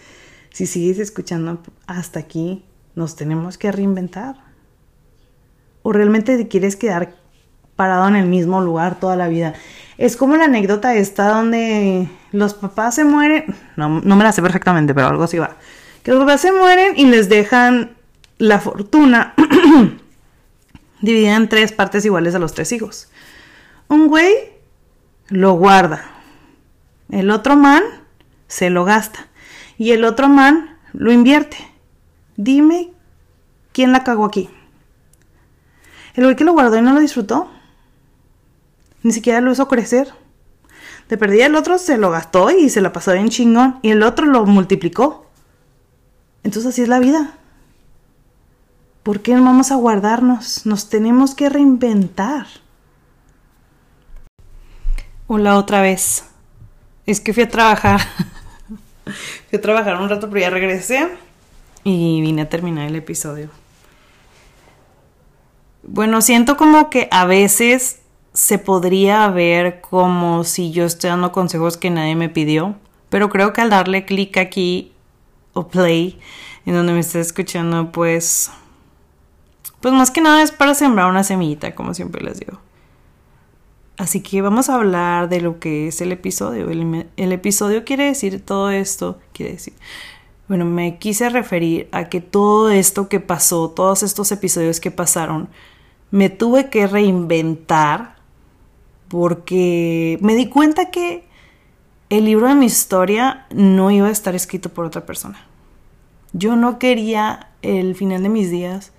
[0.52, 4.36] Si sigues escuchando hasta aquí, nos tenemos que reinventar.
[5.82, 7.16] ¿O realmente te quieres quedar
[7.78, 9.54] parado en el mismo lugar toda la vida?
[9.98, 13.46] Es como la anécdota esta donde los papás se mueren.
[13.78, 15.56] No, no me la sé perfectamente, pero algo así va
[16.10, 17.96] los papás se mueren y les dejan
[18.40, 19.36] la fortuna
[21.02, 23.10] dividida en tres partes iguales a los tres hijos.
[23.90, 24.34] Un güey
[25.28, 26.04] lo guarda,
[27.12, 27.84] el otro man
[28.48, 29.28] se lo gasta
[29.78, 31.58] y el otro man lo invierte.
[32.38, 32.90] Dime
[33.72, 34.50] quién la cagó aquí.
[36.16, 37.52] El güey que lo guardó y no lo disfrutó.
[39.04, 40.12] Ni siquiera lo hizo crecer.
[41.08, 43.78] De perdida el otro se lo gastó y se la pasó bien chingón.
[43.84, 45.29] Y el otro lo multiplicó.
[46.44, 47.36] Entonces así es la vida.
[49.04, 50.66] ¿Por qué no vamos a guardarnos?
[50.66, 52.48] Nos tenemos que reinventar.
[55.28, 56.26] Hola otra vez.
[57.06, 58.02] Es que fui a trabajar.
[59.50, 61.10] fui a trabajar un rato, pero ya regresé.
[61.84, 63.50] Y vine a terminar el episodio.
[65.84, 68.00] Bueno, siento como que a veces
[68.34, 72.76] se podría ver como si yo estoy dando consejos que nadie me pidió.
[73.10, 74.92] Pero creo que al darle clic aquí
[75.54, 76.20] o play
[76.66, 78.52] en donde me estés escuchando, pues,
[79.82, 82.60] pues más que nada es para sembrar una semillita, como siempre les digo.
[83.98, 86.70] Así que vamos a hablar de lo que es el episodio.
[86.70, 89.74] El, el episodio quiere decir todo esto, quiere decir,
[90.48, 95.50] bueno, me quise referir a que todo esto que pasó, todos estos episodios que pasaron,
[96.12, 98.16] me tuve que reinventar
[99.10, 101.29] porque me di cuenta que
[102.10, 105.40] el libro de mi historia no iba a estar escrito por otra persona.
[106.34, 108.92] Yo no quería el final de mis días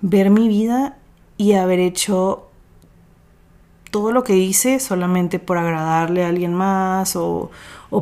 [0.00, 0.96] ver mi vida
[1.36, 2.48] y haber hecho
[3.90, 7.50] todo lo que hice solamente por agradarle a alguien más o,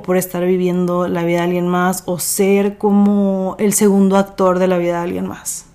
[0.05, 4.67] por estar viviendo la vida de alguien más o ser como el segundo actor de
[4.67, 5.67] la vida de alguien más.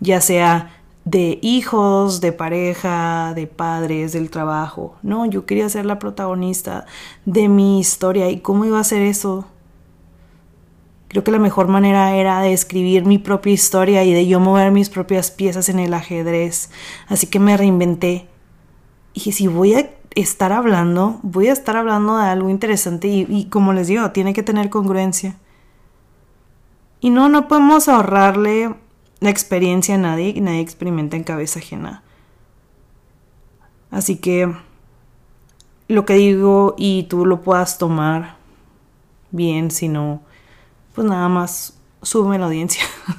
[0.00, 4.96] Ya sea de hijos, de pareja, de padres, del trabajo.
[5.02, 6.86] No, yo quería ser la protagonista
[7.24, 8.30] de mi historia.
[8.30, 9.46] ¿Y cómo iba a ser eso?
[11.08, 14.70] Creo que la mejor manera era de escribir mi propia historia y de yo mover
[14.70, 16.70] mis propias piezas en el ajedrez.
[17.08, 18.28] Así que me reinventé.
[19.12, 23.46] Y si voy a estar hablando, voy a estar hablando de algo interesante y, y
[23.46, 25.36] como les digo, tiene que tener congruencia.
[27.00, 28.74] Y no, no podemos ahorrarle
[29.22, 32.02] la experiencia nadie nadie experimenta en cabeza ajena.
[33.90, 34.52] Así que
[35.86, 38.36] lo que digo y tú lo puedas tomar
[39.30, 40.22] bien, si no,
[40.94, 42.82] pues nada más sube la audiencia.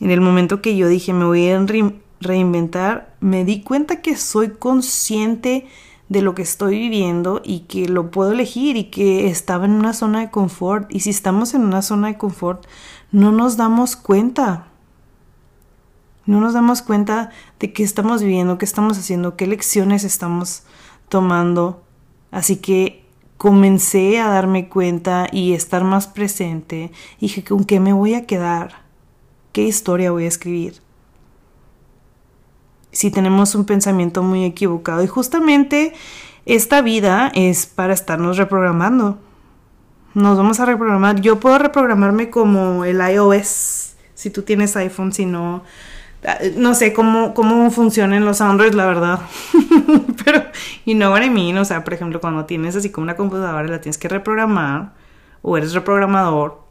[0.00, 1.66] en el momento que yo dije me voy a
[2.20, 5.66] reinventar, me di cuenta que soy consciente
[6.08, 9.92] de lo que estoy viviendo y que lo puedo elegir y que estaba en una
[9.92, 10.86] zona de confort.
[10.94, 12.64] Y si estamos en una zona de confort,
[13.10, 14.66] no nos damos cuenta.
[16.26, 20.64] No nos damos cuenta de qué estamos viviendo, qué estamos haciendo, qué lecciones estamos
[21.08, 21.82] tomando.
[22.30, 23.06] Así que
[23.38, 26.92] comencé a darme cuenta y estar más presente.
[27.18, 28.82] Dije, ¿con qué me voy a quedar?
[29.52, 30.82] ¿Qué historia voy a escribir?
[32.92, 35.02] Si tenemos un pensamiento muy equivocado.
[35.02, 35.94] Y justamente
[36.44, 39.18] esta vida es para estarnos reprogramando
[40.18, 41.20] nos vamos a reprogramar.
[41.20, 45.62] Yo puedo reprogramarme como el iOS, si tú tienes iPhone, si no,
[46.26, 49.20] ah, no sé cómo, cómo funcionan los Android, la verdad.
[50.24, 50.42] Pero,
[50.84, 53.80] y no I mean, o sea, por ejemplo, cuando tienes así como una computadora, la
[53.80, 54.92] tienes que reprogramar,
[55.42, 56.62] o eres reprogramador.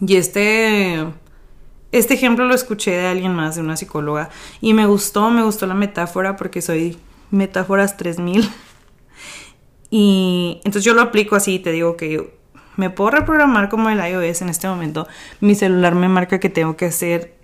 [0.00, 1.06] Y este,
[1.92, 5.66] este ejemplo lo escuché de alguien más, de una psicóloga, y me gustó, me gustó
[5.66, 6.98] la metáfora porque soy
[7.30, 8.50] metáforas 3000.
[9.90, 12.37] Y entonces yo lo aplico así, te digo que
[12.78, 15.08] me puedo reprogramar como el iOS en este momento.
[15.40, 17.34] Mi celular me marca que tengo que hacer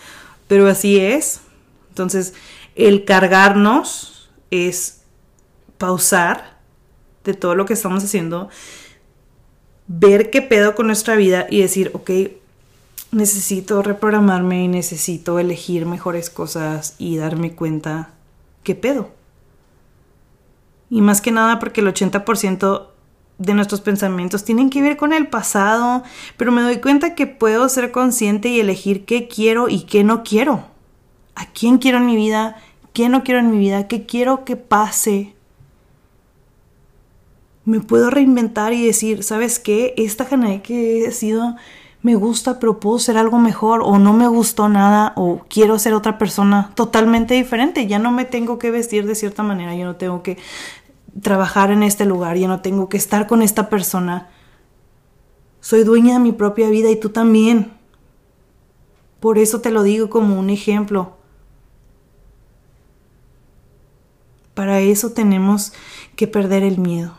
[0.47, 1.41] Pero así es.
[1.89, 2.33] Entonces,
[2.75, 5.01] el cargarnos es
[5.77, 6.59] pausar
[7.25, 8.47] de todo lo que estamos haciendo,
[9.87, 12.09] ver qué pedo con nuestra vida y decir, ok,
[13.11, 18.13] necesito reprogramarme y necesito elegir mejores cosas y darme cuenta
[18.63, 19.09] qué pedo.
[20.89, 22.87] Y más que nada porque el 80%
[23.37, 26.03] de nuestros pensamientos tienen que ver con el pasado,
[26.37, 30.23] pero me doy cuenta que puedo ser consciente y elegir qué quiero y qué no
[30.23, 30.65] quiero.
[31.35, 32.57] ¿A quién quiero en mi vida?
[32.93, 33.87] ¿Qué no quiero en mi vida?
[33.87, 35.33] ¿Qué quiero que pase?
[37.65, 39.93] Me puedo reinventar y decir, ¿sabes qué?
[39.97, 41.55] Esta Janae que he sido
[42.03, 45.93] me gusta, pero puedo ser algo mejor, o no me gustó nada, o quiero ser
[45.93, 47.85] otra persona totalmente diferente.
[47.85, 50.37] Ya no me tengo que vestir de cierta manera, yo no tengo que
[51.21, 54.29] trabajar en este lugar, ya no tengo que estar con esta persona.
[55.59, 57.71] Soy dueña de mi propia vida y tú también.
[59.19, 61.17] Por eso te lo digo como un ejemplo.
[64.55, 65.73] Para eso tenemos
[66.15, 67.13] que perder el miedo.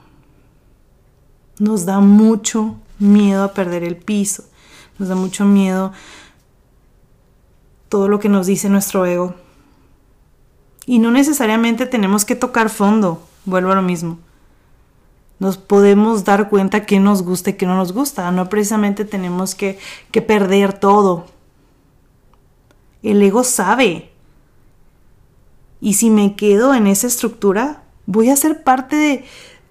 [1.61, 4.45] Nos da mucho miedo a perder el piso
[5.03, 5.93] nos da mucho miedo
[7.89, 9.35] todo lo que nos dice nuestro ego.
[10.87, 14.21] Y no necesariamente tenemos que tocar fondo, vuelvo a lo mismo.
[15.41, 19.57] Nos podemos dar cuenta que nos gusta y que no nos gusta, no precisamente tenemos
[19.57, 19.81] que,
[20.13, 21.27] que perder todo.
[23.03, 24.13] El ego sabe.
[25.81, 29.25] Y si me quedo en esa estructura, voy a ser parte de,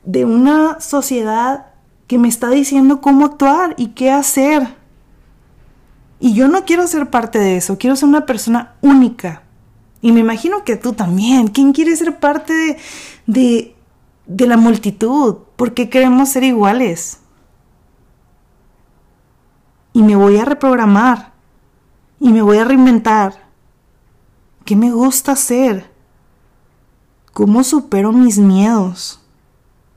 [0.04, 1.68] de una sociedad
[2.08, 4.81] que me está diciendo cómo actuar y qué hacer.
[6.24, 9.42] Y yo no quiero ser parte de eso, quiero ser una persona única.
[10.02, 11.48] Y me imagino que tú también.
[11.48, 12.78] ¿Quién quiere ser parte
[13.26, 13.76] de,
[14.28, 15.38] de, la multitud?
[15.56, 17.22] Porque queremos ser iguales.
[19.94, 21.34] Y me voy a reprogramar.
[22.20, 23.50] Y me voy a reinventar.
[24.64, 25.92] ¿Qué me gusta hacer?
[27.34, 29.24] ¿Cómo supero mis miedos?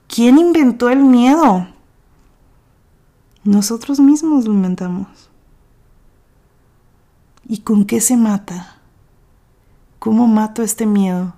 [0.09, 1.68] ¿Quién inventó el miedo?
[3.42, 5.34] Nosotros mismos lo inventamos.
[7.47, 8.76] ¿Y con qué se mata?
[9.99, 11.34] ¿Cómo mato este miedo?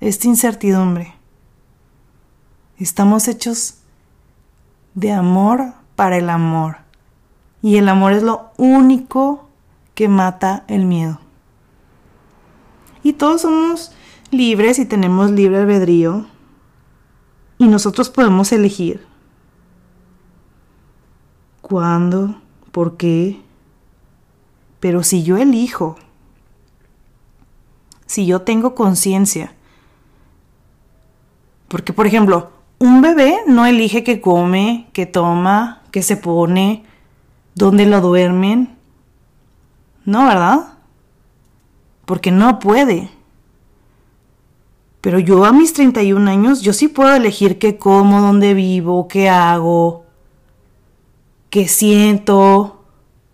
[0.00, 1.14] Esta incertidumbre.
[2.78, 3.78] Estamos hechos
[4.94, 6.76] de amor para el amor.
[7.62, 9.48] Y el amor es lo único
[9.94, 11.18] que mata el miedo.
[13.02, 13.92] Y todos somos
[14.30, 16.26] libres y tenemos libre albedrío.
[17.56, 19.06] Y nosotros podemos elegir
[21.62, 22.36] cuándo,
[22.70, 23.40] por qué,
[24.80, 25.96] pero si yo elijo,
[28.06, 29.52] si yo tengo conciencia
[31.68, 36.84] Porque, por ejemplo, un bebé no elige qué come, qué toma, qué se pone,
[37.54, 38.76] dónde lo duermen.
[40.04, 40.74] No, ¿verdad?
[42.04, 43.10] Porque no puede.
[45.00, 49.28] Pero yo a mis 31 años, yo sí puedo elegir qué como, dónde vivo, qué
[49.28, 50.04] hago,
[51.50, 52.75] qué siento,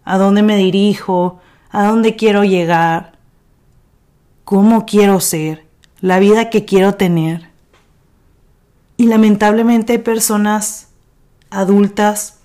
[0.04, 1.40] a dónde me dirijo,
[1.70, 3.12] a dónde quiero llegar,
[4.44, 5.66] cómo quiero ser,
[6.00, 7.48] la vida que quiero tener.
[8.96, 10.88] Y lamentablemente hay personas
[11.50, 12.38] adultas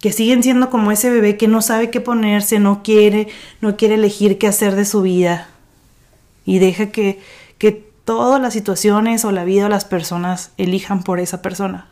[0.00, 3.28] que siguen siendo como ese bebé que no sabe qué ponerse, no quiere,
[3.60, 5.48] no quiere elegir qué hacer de su vida.
[6.44, 7.20] Y deja que,
[7.58, 7.72] que
[8.04, 11.90] todas las situaciones o la vida o las personas elijan por esa persona.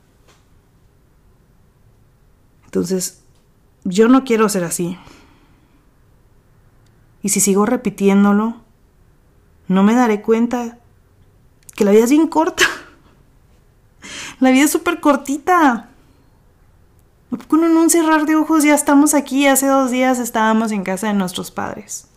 [2.64, 3.20] Entonces,
[3.84, 4.98] yo no quiero ser así.
[7.22, 8.56] Y si sigo repitiéndolo,
[9.66, 10.78] no me daré cuenta
[11.74, 12.64] que la vida es bien corta.
[14.40, 15.90] La vida es súper cortita.
[17.48, 19.46] Con un cerrar de ojos ya estamos aquí.
[19.46, 22.08] Hace dos días estábamos en casa de nuestros padres.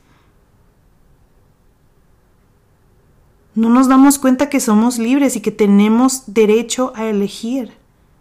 [3.54, 7.74] No nos damos cuenta que somos libres y que tenemos derecho a elegir,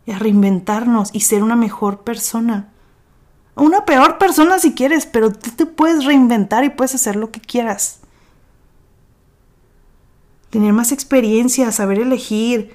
[0.09, 2.73] a reinventarnos y ser una mejor persona.
[3.61, 7.43] Una peor persona si quieres, pero tú te puedes reinventar y puedes hacer lo que
[7.43, 8.01] quieras.
[10.49, 12.75] Tener más experiencia, saber elegir,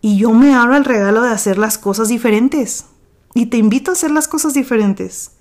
[0.00, 2.86] y yo me abro el regalo de hacer las cosas diferentes.
[3.34, 5.32] Y te invito a hacer las cosas diferentes.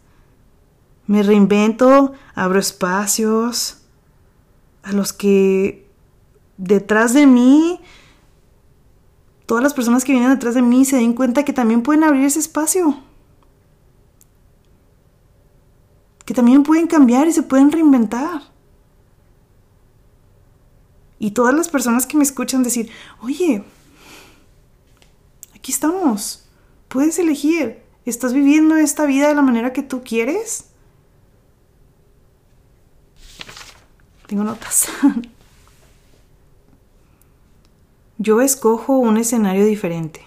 [1.06, 3.84] Me reinvento, abro espacios
[4.82, 5.88] a los que
[6.58, 7.80] detrás de mí,
[9.46, 12.26] todas las personas que vienen detrás de mí se den cuenta que también pueden abrir
[12.26, 13.04] ese espacio.
[16.28, 18.42] Que también pueden cambiar y se pueden reinventar.
[21.20, 23.64] Y todas las personas que me escuchan decir, oye,
[25.56, 26.44] aquí estamos.
[26.90, 27.82] Puedes elegir.
[28.04, 30.66] ¿Estás viviendo esta vida de la manera que tú quieres?
[34.28, 34.90] Tengo notas.
[38.18, 40.20] Yo escojo un escenario diferente.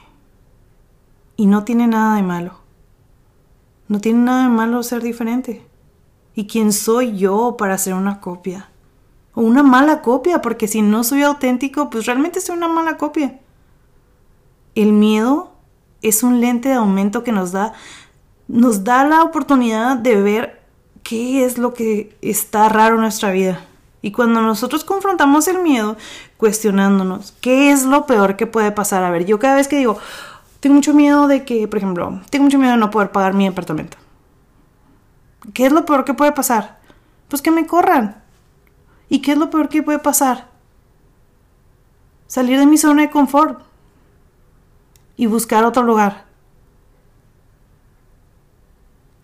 [1.36, 2.58] Y no tiene nada de malo.
[3.86, 5.68] No tiene nada de malo ser diferente.
[6.40, 8.70] ¿Y quién soy yo para hacer una copia?
[9.34, 13.38] O una mala copia, porque si no soy auténtico, pues realmente soy una mala copia.
[14.74, 15.52] El miedo
[16.00, 17.74] es un lente de aumento que nos da,
[18.48, 20.62] nos da la oportunidad de ver
[21.02, 23.62] qué es lo que está raro en nuestra vida.
[24.00, 25.98] Y cuando nosotros confrontamos el miedo,
[26.38, 29.04] cuestionándonos, ¿qué es lo peor que puede pasar?
[29.04, 29.98] A ver, yo cada vez que digo,
[30.60, 33.46] tengo mucho miedo de que, por ejemplo, tengo mucho miedo de no poder pagar mi
[33.46, 33.98] apartamento.
[35.54, 36.78] ¿Qué es lo peor que puede pasar?
[37.28, 38.22] Pues que me corran.
[39.08, 40.48] ¿Y qué es lo peor que puede pasar?
[42.26, 43.62] Salir de mi zona de confort
[45.16, 46.30] y buscar otro lugar.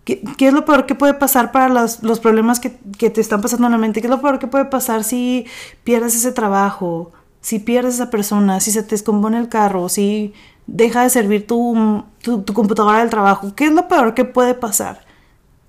[0.03, 3.73] ¿Qué, es lo peor que puede pasar para los, problemas que, te están pasando en
[3.73, 3.99] la mente?
[3.99, 5.45] ¿Qué es lo peor que puede pasar si
[5.83, 7.11] pierdes ese trabajo?
[7.41, 10.33] Si pierdes esa persona, si se te descompone el carro, si
[10.65, 13.53] deja de servir tu, tu computadora del trabajo.
[13.55, 15.06] ¿Qué es lo peor que puede pasar?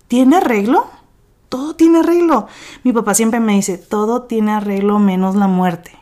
[0.09, 0.87] ¿Tiene arreglo?
[1.49, 2.49] Todo tiene arreglo.
[2.83, 5.99] Mi papá siempre me dice, todo tiene arreglo menos la muerte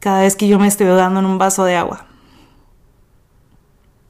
[0.00, 2.06] cada vez que yo me estoy dando en un vaso de agua.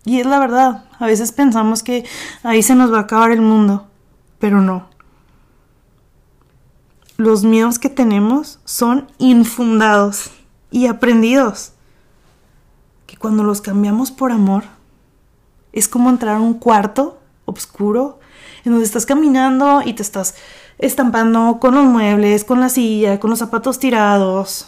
[0.04, 2.06] Y es la verdad, a veces pensamos que
[2.42, 3.86] ahí se nos va a acabar el mundo,
[4.38, 4.88] pero no.
[7.18, 10.30] Los miedos que tenemos son infundados
[10.70, 11.72] y aprendidos.
[13.06, 14.64] Que cuando los cambiamos por amor,
[15.72, 17.19] es como entrar a un cuarto
[17.50, 18.20] oscuro
[18.64, 20.34] en donde estás caminando y te estás
[20.78, 24.66] estampando con los muebles, con la silla, con los zapatos tirados,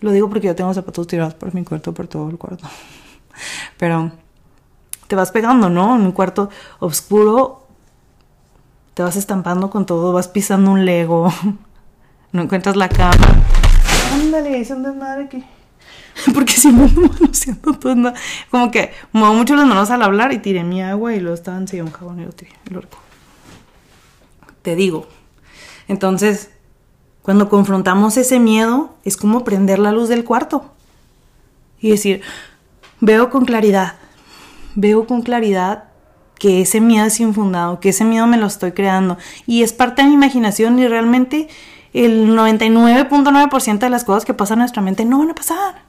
[0.00, 2.68] lo digo porque yo tengo zapatos tirados por mi cuarto, por todo el cuarto.
[3.78, 4.12] Pero
[5.08, 5.96] te vas pegando, ¿no?
[5.96, 7.66] En un cuarto oscuro
[8.94, 11.32] te vas estampando con todo, vas pisando un lego,
[12.32, 13.42] no encuentras la cama.
[14.12, 15.57] Ándale, es un desmadre que...
[16.34, 18.12] Porque si no, no siento todo,
[18.50, 21.58] como que muevo mucho las manos al hablar y tiré mi agua y luego estaba
[21.58, 22.28] enseguida un jabón
[24.62, 25.06] Te digo.
[25.86, 26.50] Entonces,
[27.22, 30.72] cuando confrontamos ese miedo, es como prender la luz del cuarto
[31.80, 32.22] y decir,
[33.00, 33.94] veo con claridad,
[34.74, 35.84] veo con claridad
[36.38, 40.02] que ese miedo es infundado, que ese miedo me lo estoy creando y es parte
[40.02, 41.48] de mi imaginación y realmente
[41.92, 45.87] el 99.9% de las cosas que pasan en nuestra mente no van a pasar.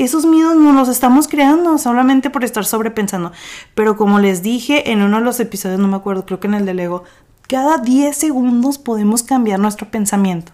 [0.00, 3.32] Esos miedos no los estamos creando solamente por estar sobrepensando.
[3.74, 6.54] Pero como les dije en uno de los episodios, no me acuerdo, creo que en
[6.54, 7.04] el del ego,
[7.46, 10.52] cada 10 segundos podemos cambiar nuestro pensamiento.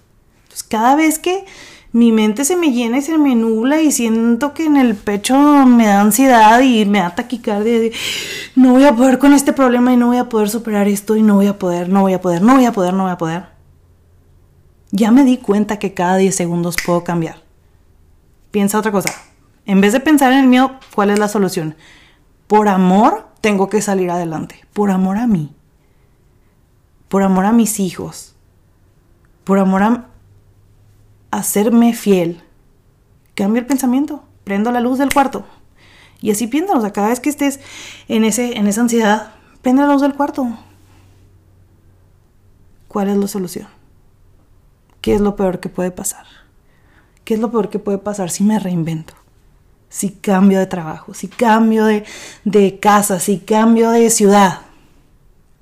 [0.48, 1.44] Pues cada vez que
[1.92, 5.38] mi mente se me llena y se me nubla y siento que en el pecho
[5.38, 7.92] me da ansiedad y me da taquicardia de
[8.56, 11.22] no voy a poder con este problema y no voy a poder superar esto y
[11.22, 13.18] no voy a poder, no voy a poder, no voy a poder, no voy a
[13.18, 13.44] poder.
[14.90, 17.44] Ya me di cuenta que cada 10 segundos puedo cambiar.
[18.50, 19.25] Piensa otra cosa.
[19.66, 21.74] En vez de pensar en el miedo, ¿cuál es la solución?
[22.46, 24.64] Por amor tengo que salir adelante.
[24.72, 25.52] Por amor a mí.
[27.08, 28.36] Por amor a mis hijos.
[29.42, 30.06] Por amor a,
[31.32, 32.42] hacerme fiel.
[33.34, 34.22] Cambio el pensamiento.
[34.44, 35.44] Prendo la luz del cuarto.
[36.20, 36.84] Y así piéndanos.
[36.84, 37.58] A cada vez que estés
[38.06, 40.56] en, ese, en esa ansiedad, prende la luz del cuarto.
[42.86, 43.66] ¿Cuál es la solución?
[45.00, 46.24] ¿Qué es lo peor que puede pasar?
[47.24, 49.14] ¿Qué es lo peor que puede pasar si me reinvento?
[49.88, 52.04] Si cambio de trabajo, si cambio de,
[52.44, 54.60] de casa, si cambio de ciudad,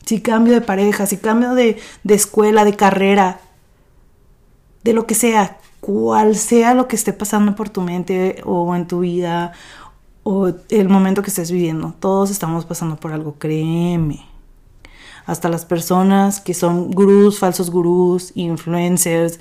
[0.04, 3.40] si cambio de pareja, si cambio de, de escuela, de carrera,
[4.82, 8.86] de lo que sea, cual sea lo que esté pasando por tu mente o en
[8.86, 9.52] tu vida
[10.22, 11.94] o el momento que estés viviendo.
[12.00, 14.26] Todos estamos pasando por algo, créeme.
[15.26, 19.40] Hasta las personas que son gurús, falsos gurús, influencers,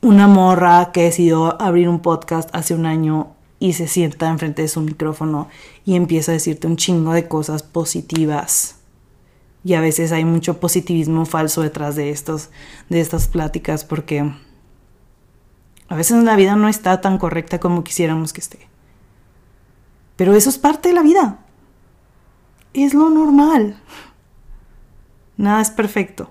[0.00, 3.28] una morra que decidió abrir un podcast hace un año
[3.58, 5.48] y se sienta enfrente de su micrófono
[5.84, 8.76] y empieza a decirte un chingo de cosas positivas.
[9.64, 12.50] Y a veces hay mucho positivismo falso detrás de estos
[12.88, 14.32] de estas pláticas porque
[15.88, 18.68] a veces la vida no está tan correcta como quisiéramos que esté.
[20.16, 21.38] Pero eso es parte de la vida.
[22.74, 23.80] Es lo normal.
[25.36, 26.30] Nada es perfecto.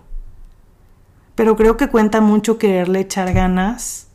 [1.36, 4.08] Pero creo que cuenta mucho quererle echar ganas,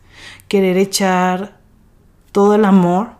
[0.49, 1.62] querer echar
[2.33, 3.13] todo el amor,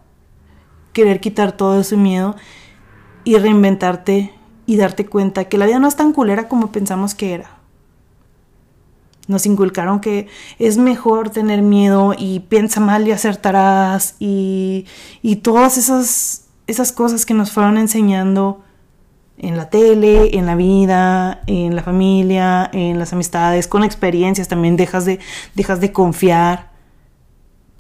[0.93, 2.35] querer quitar todo ese miedo
[3.25, 4.35] y reinventarte
[4.67, 7.51] y darte cuenta que la vida no es tan culera como pensamos que era.
[9.29, 10.27] Nos inculcaron que
[10.59, 14.87] es mejor tener miedo y piensa mal y acertarás y,
[15.23, 18.63] y todas esas, esas cosas que nos fueron enseñando
[19.39, 24.77] en la tele, en la vida, en la familia, en las amistades, con experiencias también
[24.77, 25.21] dejas de,
[25.55, 26.72] dejas de confiar.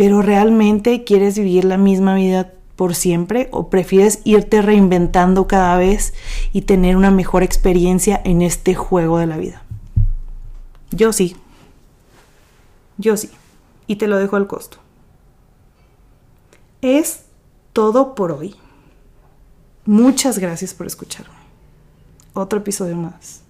[0.03, 6.12] Pero realmente quieres vivir la misma vida por siempre o prefieres irte reinventando cada vez
[6.53, 9.62] y tener una mejor experiencia en este juego de la vida.
[10.90, 11.36] Yo sí.
[12.98, 13.30] Yo sí.
[13.86, 14.78] Y te lo dejo al costo.
[16.80, 17.26] Es
[17.72, 18.57] todo por hoy.
[19.86, 21.36] Muchas gracias por escucharme
[22.32, 23.42] otro episodio más.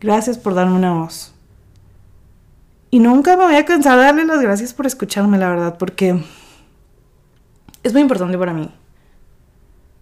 [0.00, 1.33] Gracias por darme una voz.
[2.94, 6.22] Y nunca me voy a cansar de darle las gracias por escucharme, la verdad, porque
[7.82, 8.72] es muy importante para mí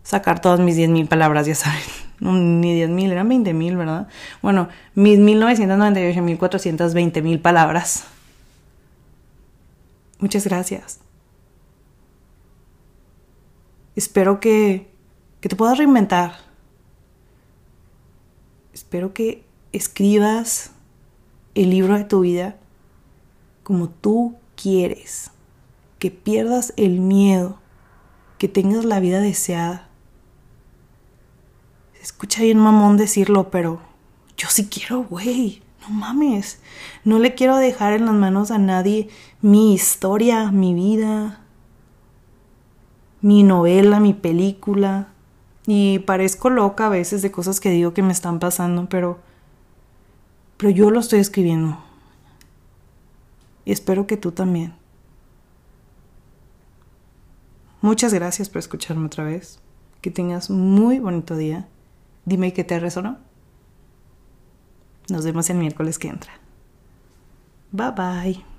[0.02, 1.80] sacar todas mis 10.000 palabras, ya saben.
[2.20, 4.08] No, ni 10.000, eran 20.000, ¿verdad?
[4.42, 8.04] Bueno, mis 1998, 1420.000 palabras.
[10.18, 11.00] Muchas gracias.
[13.96, 14.90] Espero que,
[15.40, 16.34] que te puedas reinventar
[18.74, 20.72] Espero que escribas
[21.54, 22.58] el libro de tu vida
[23.62, 25.30] como tú quieres,
[25.98, 27.58] que pierdas el miedo,
[28.38, 29.88] que tengas la vida deseada.
[31.94, 33.80] Se escucha bien mamón decirlo, pero
[34.36, 35.62] yo sí quiero, güey.
[35.82, 36.60] No mames.
[37.04, 39.08] No le quiero dejar en las manos a nadie
[39.40, 41.40] mi historia, mi vida,
[43.20, 45.08] mi novela, mi película,
[45.66, 49.18] y parezco loca a veces de cosas que digo que me están pasando, pero
[50.62, 51.76] pero yo lo estoy escribiendo.
[53.64, 54.74] Y espero que tú también.
[57.80, 59.60] Muchas gracias por escucharme otra vez.
[60.00, 61.68] Que tengas muy bonito día.
[62.24, 63.18] Dime qué te resonó.
[65.08, 66.32] Nos vemos el miércoles que entra.
[67.72, 68.51] Bye bye.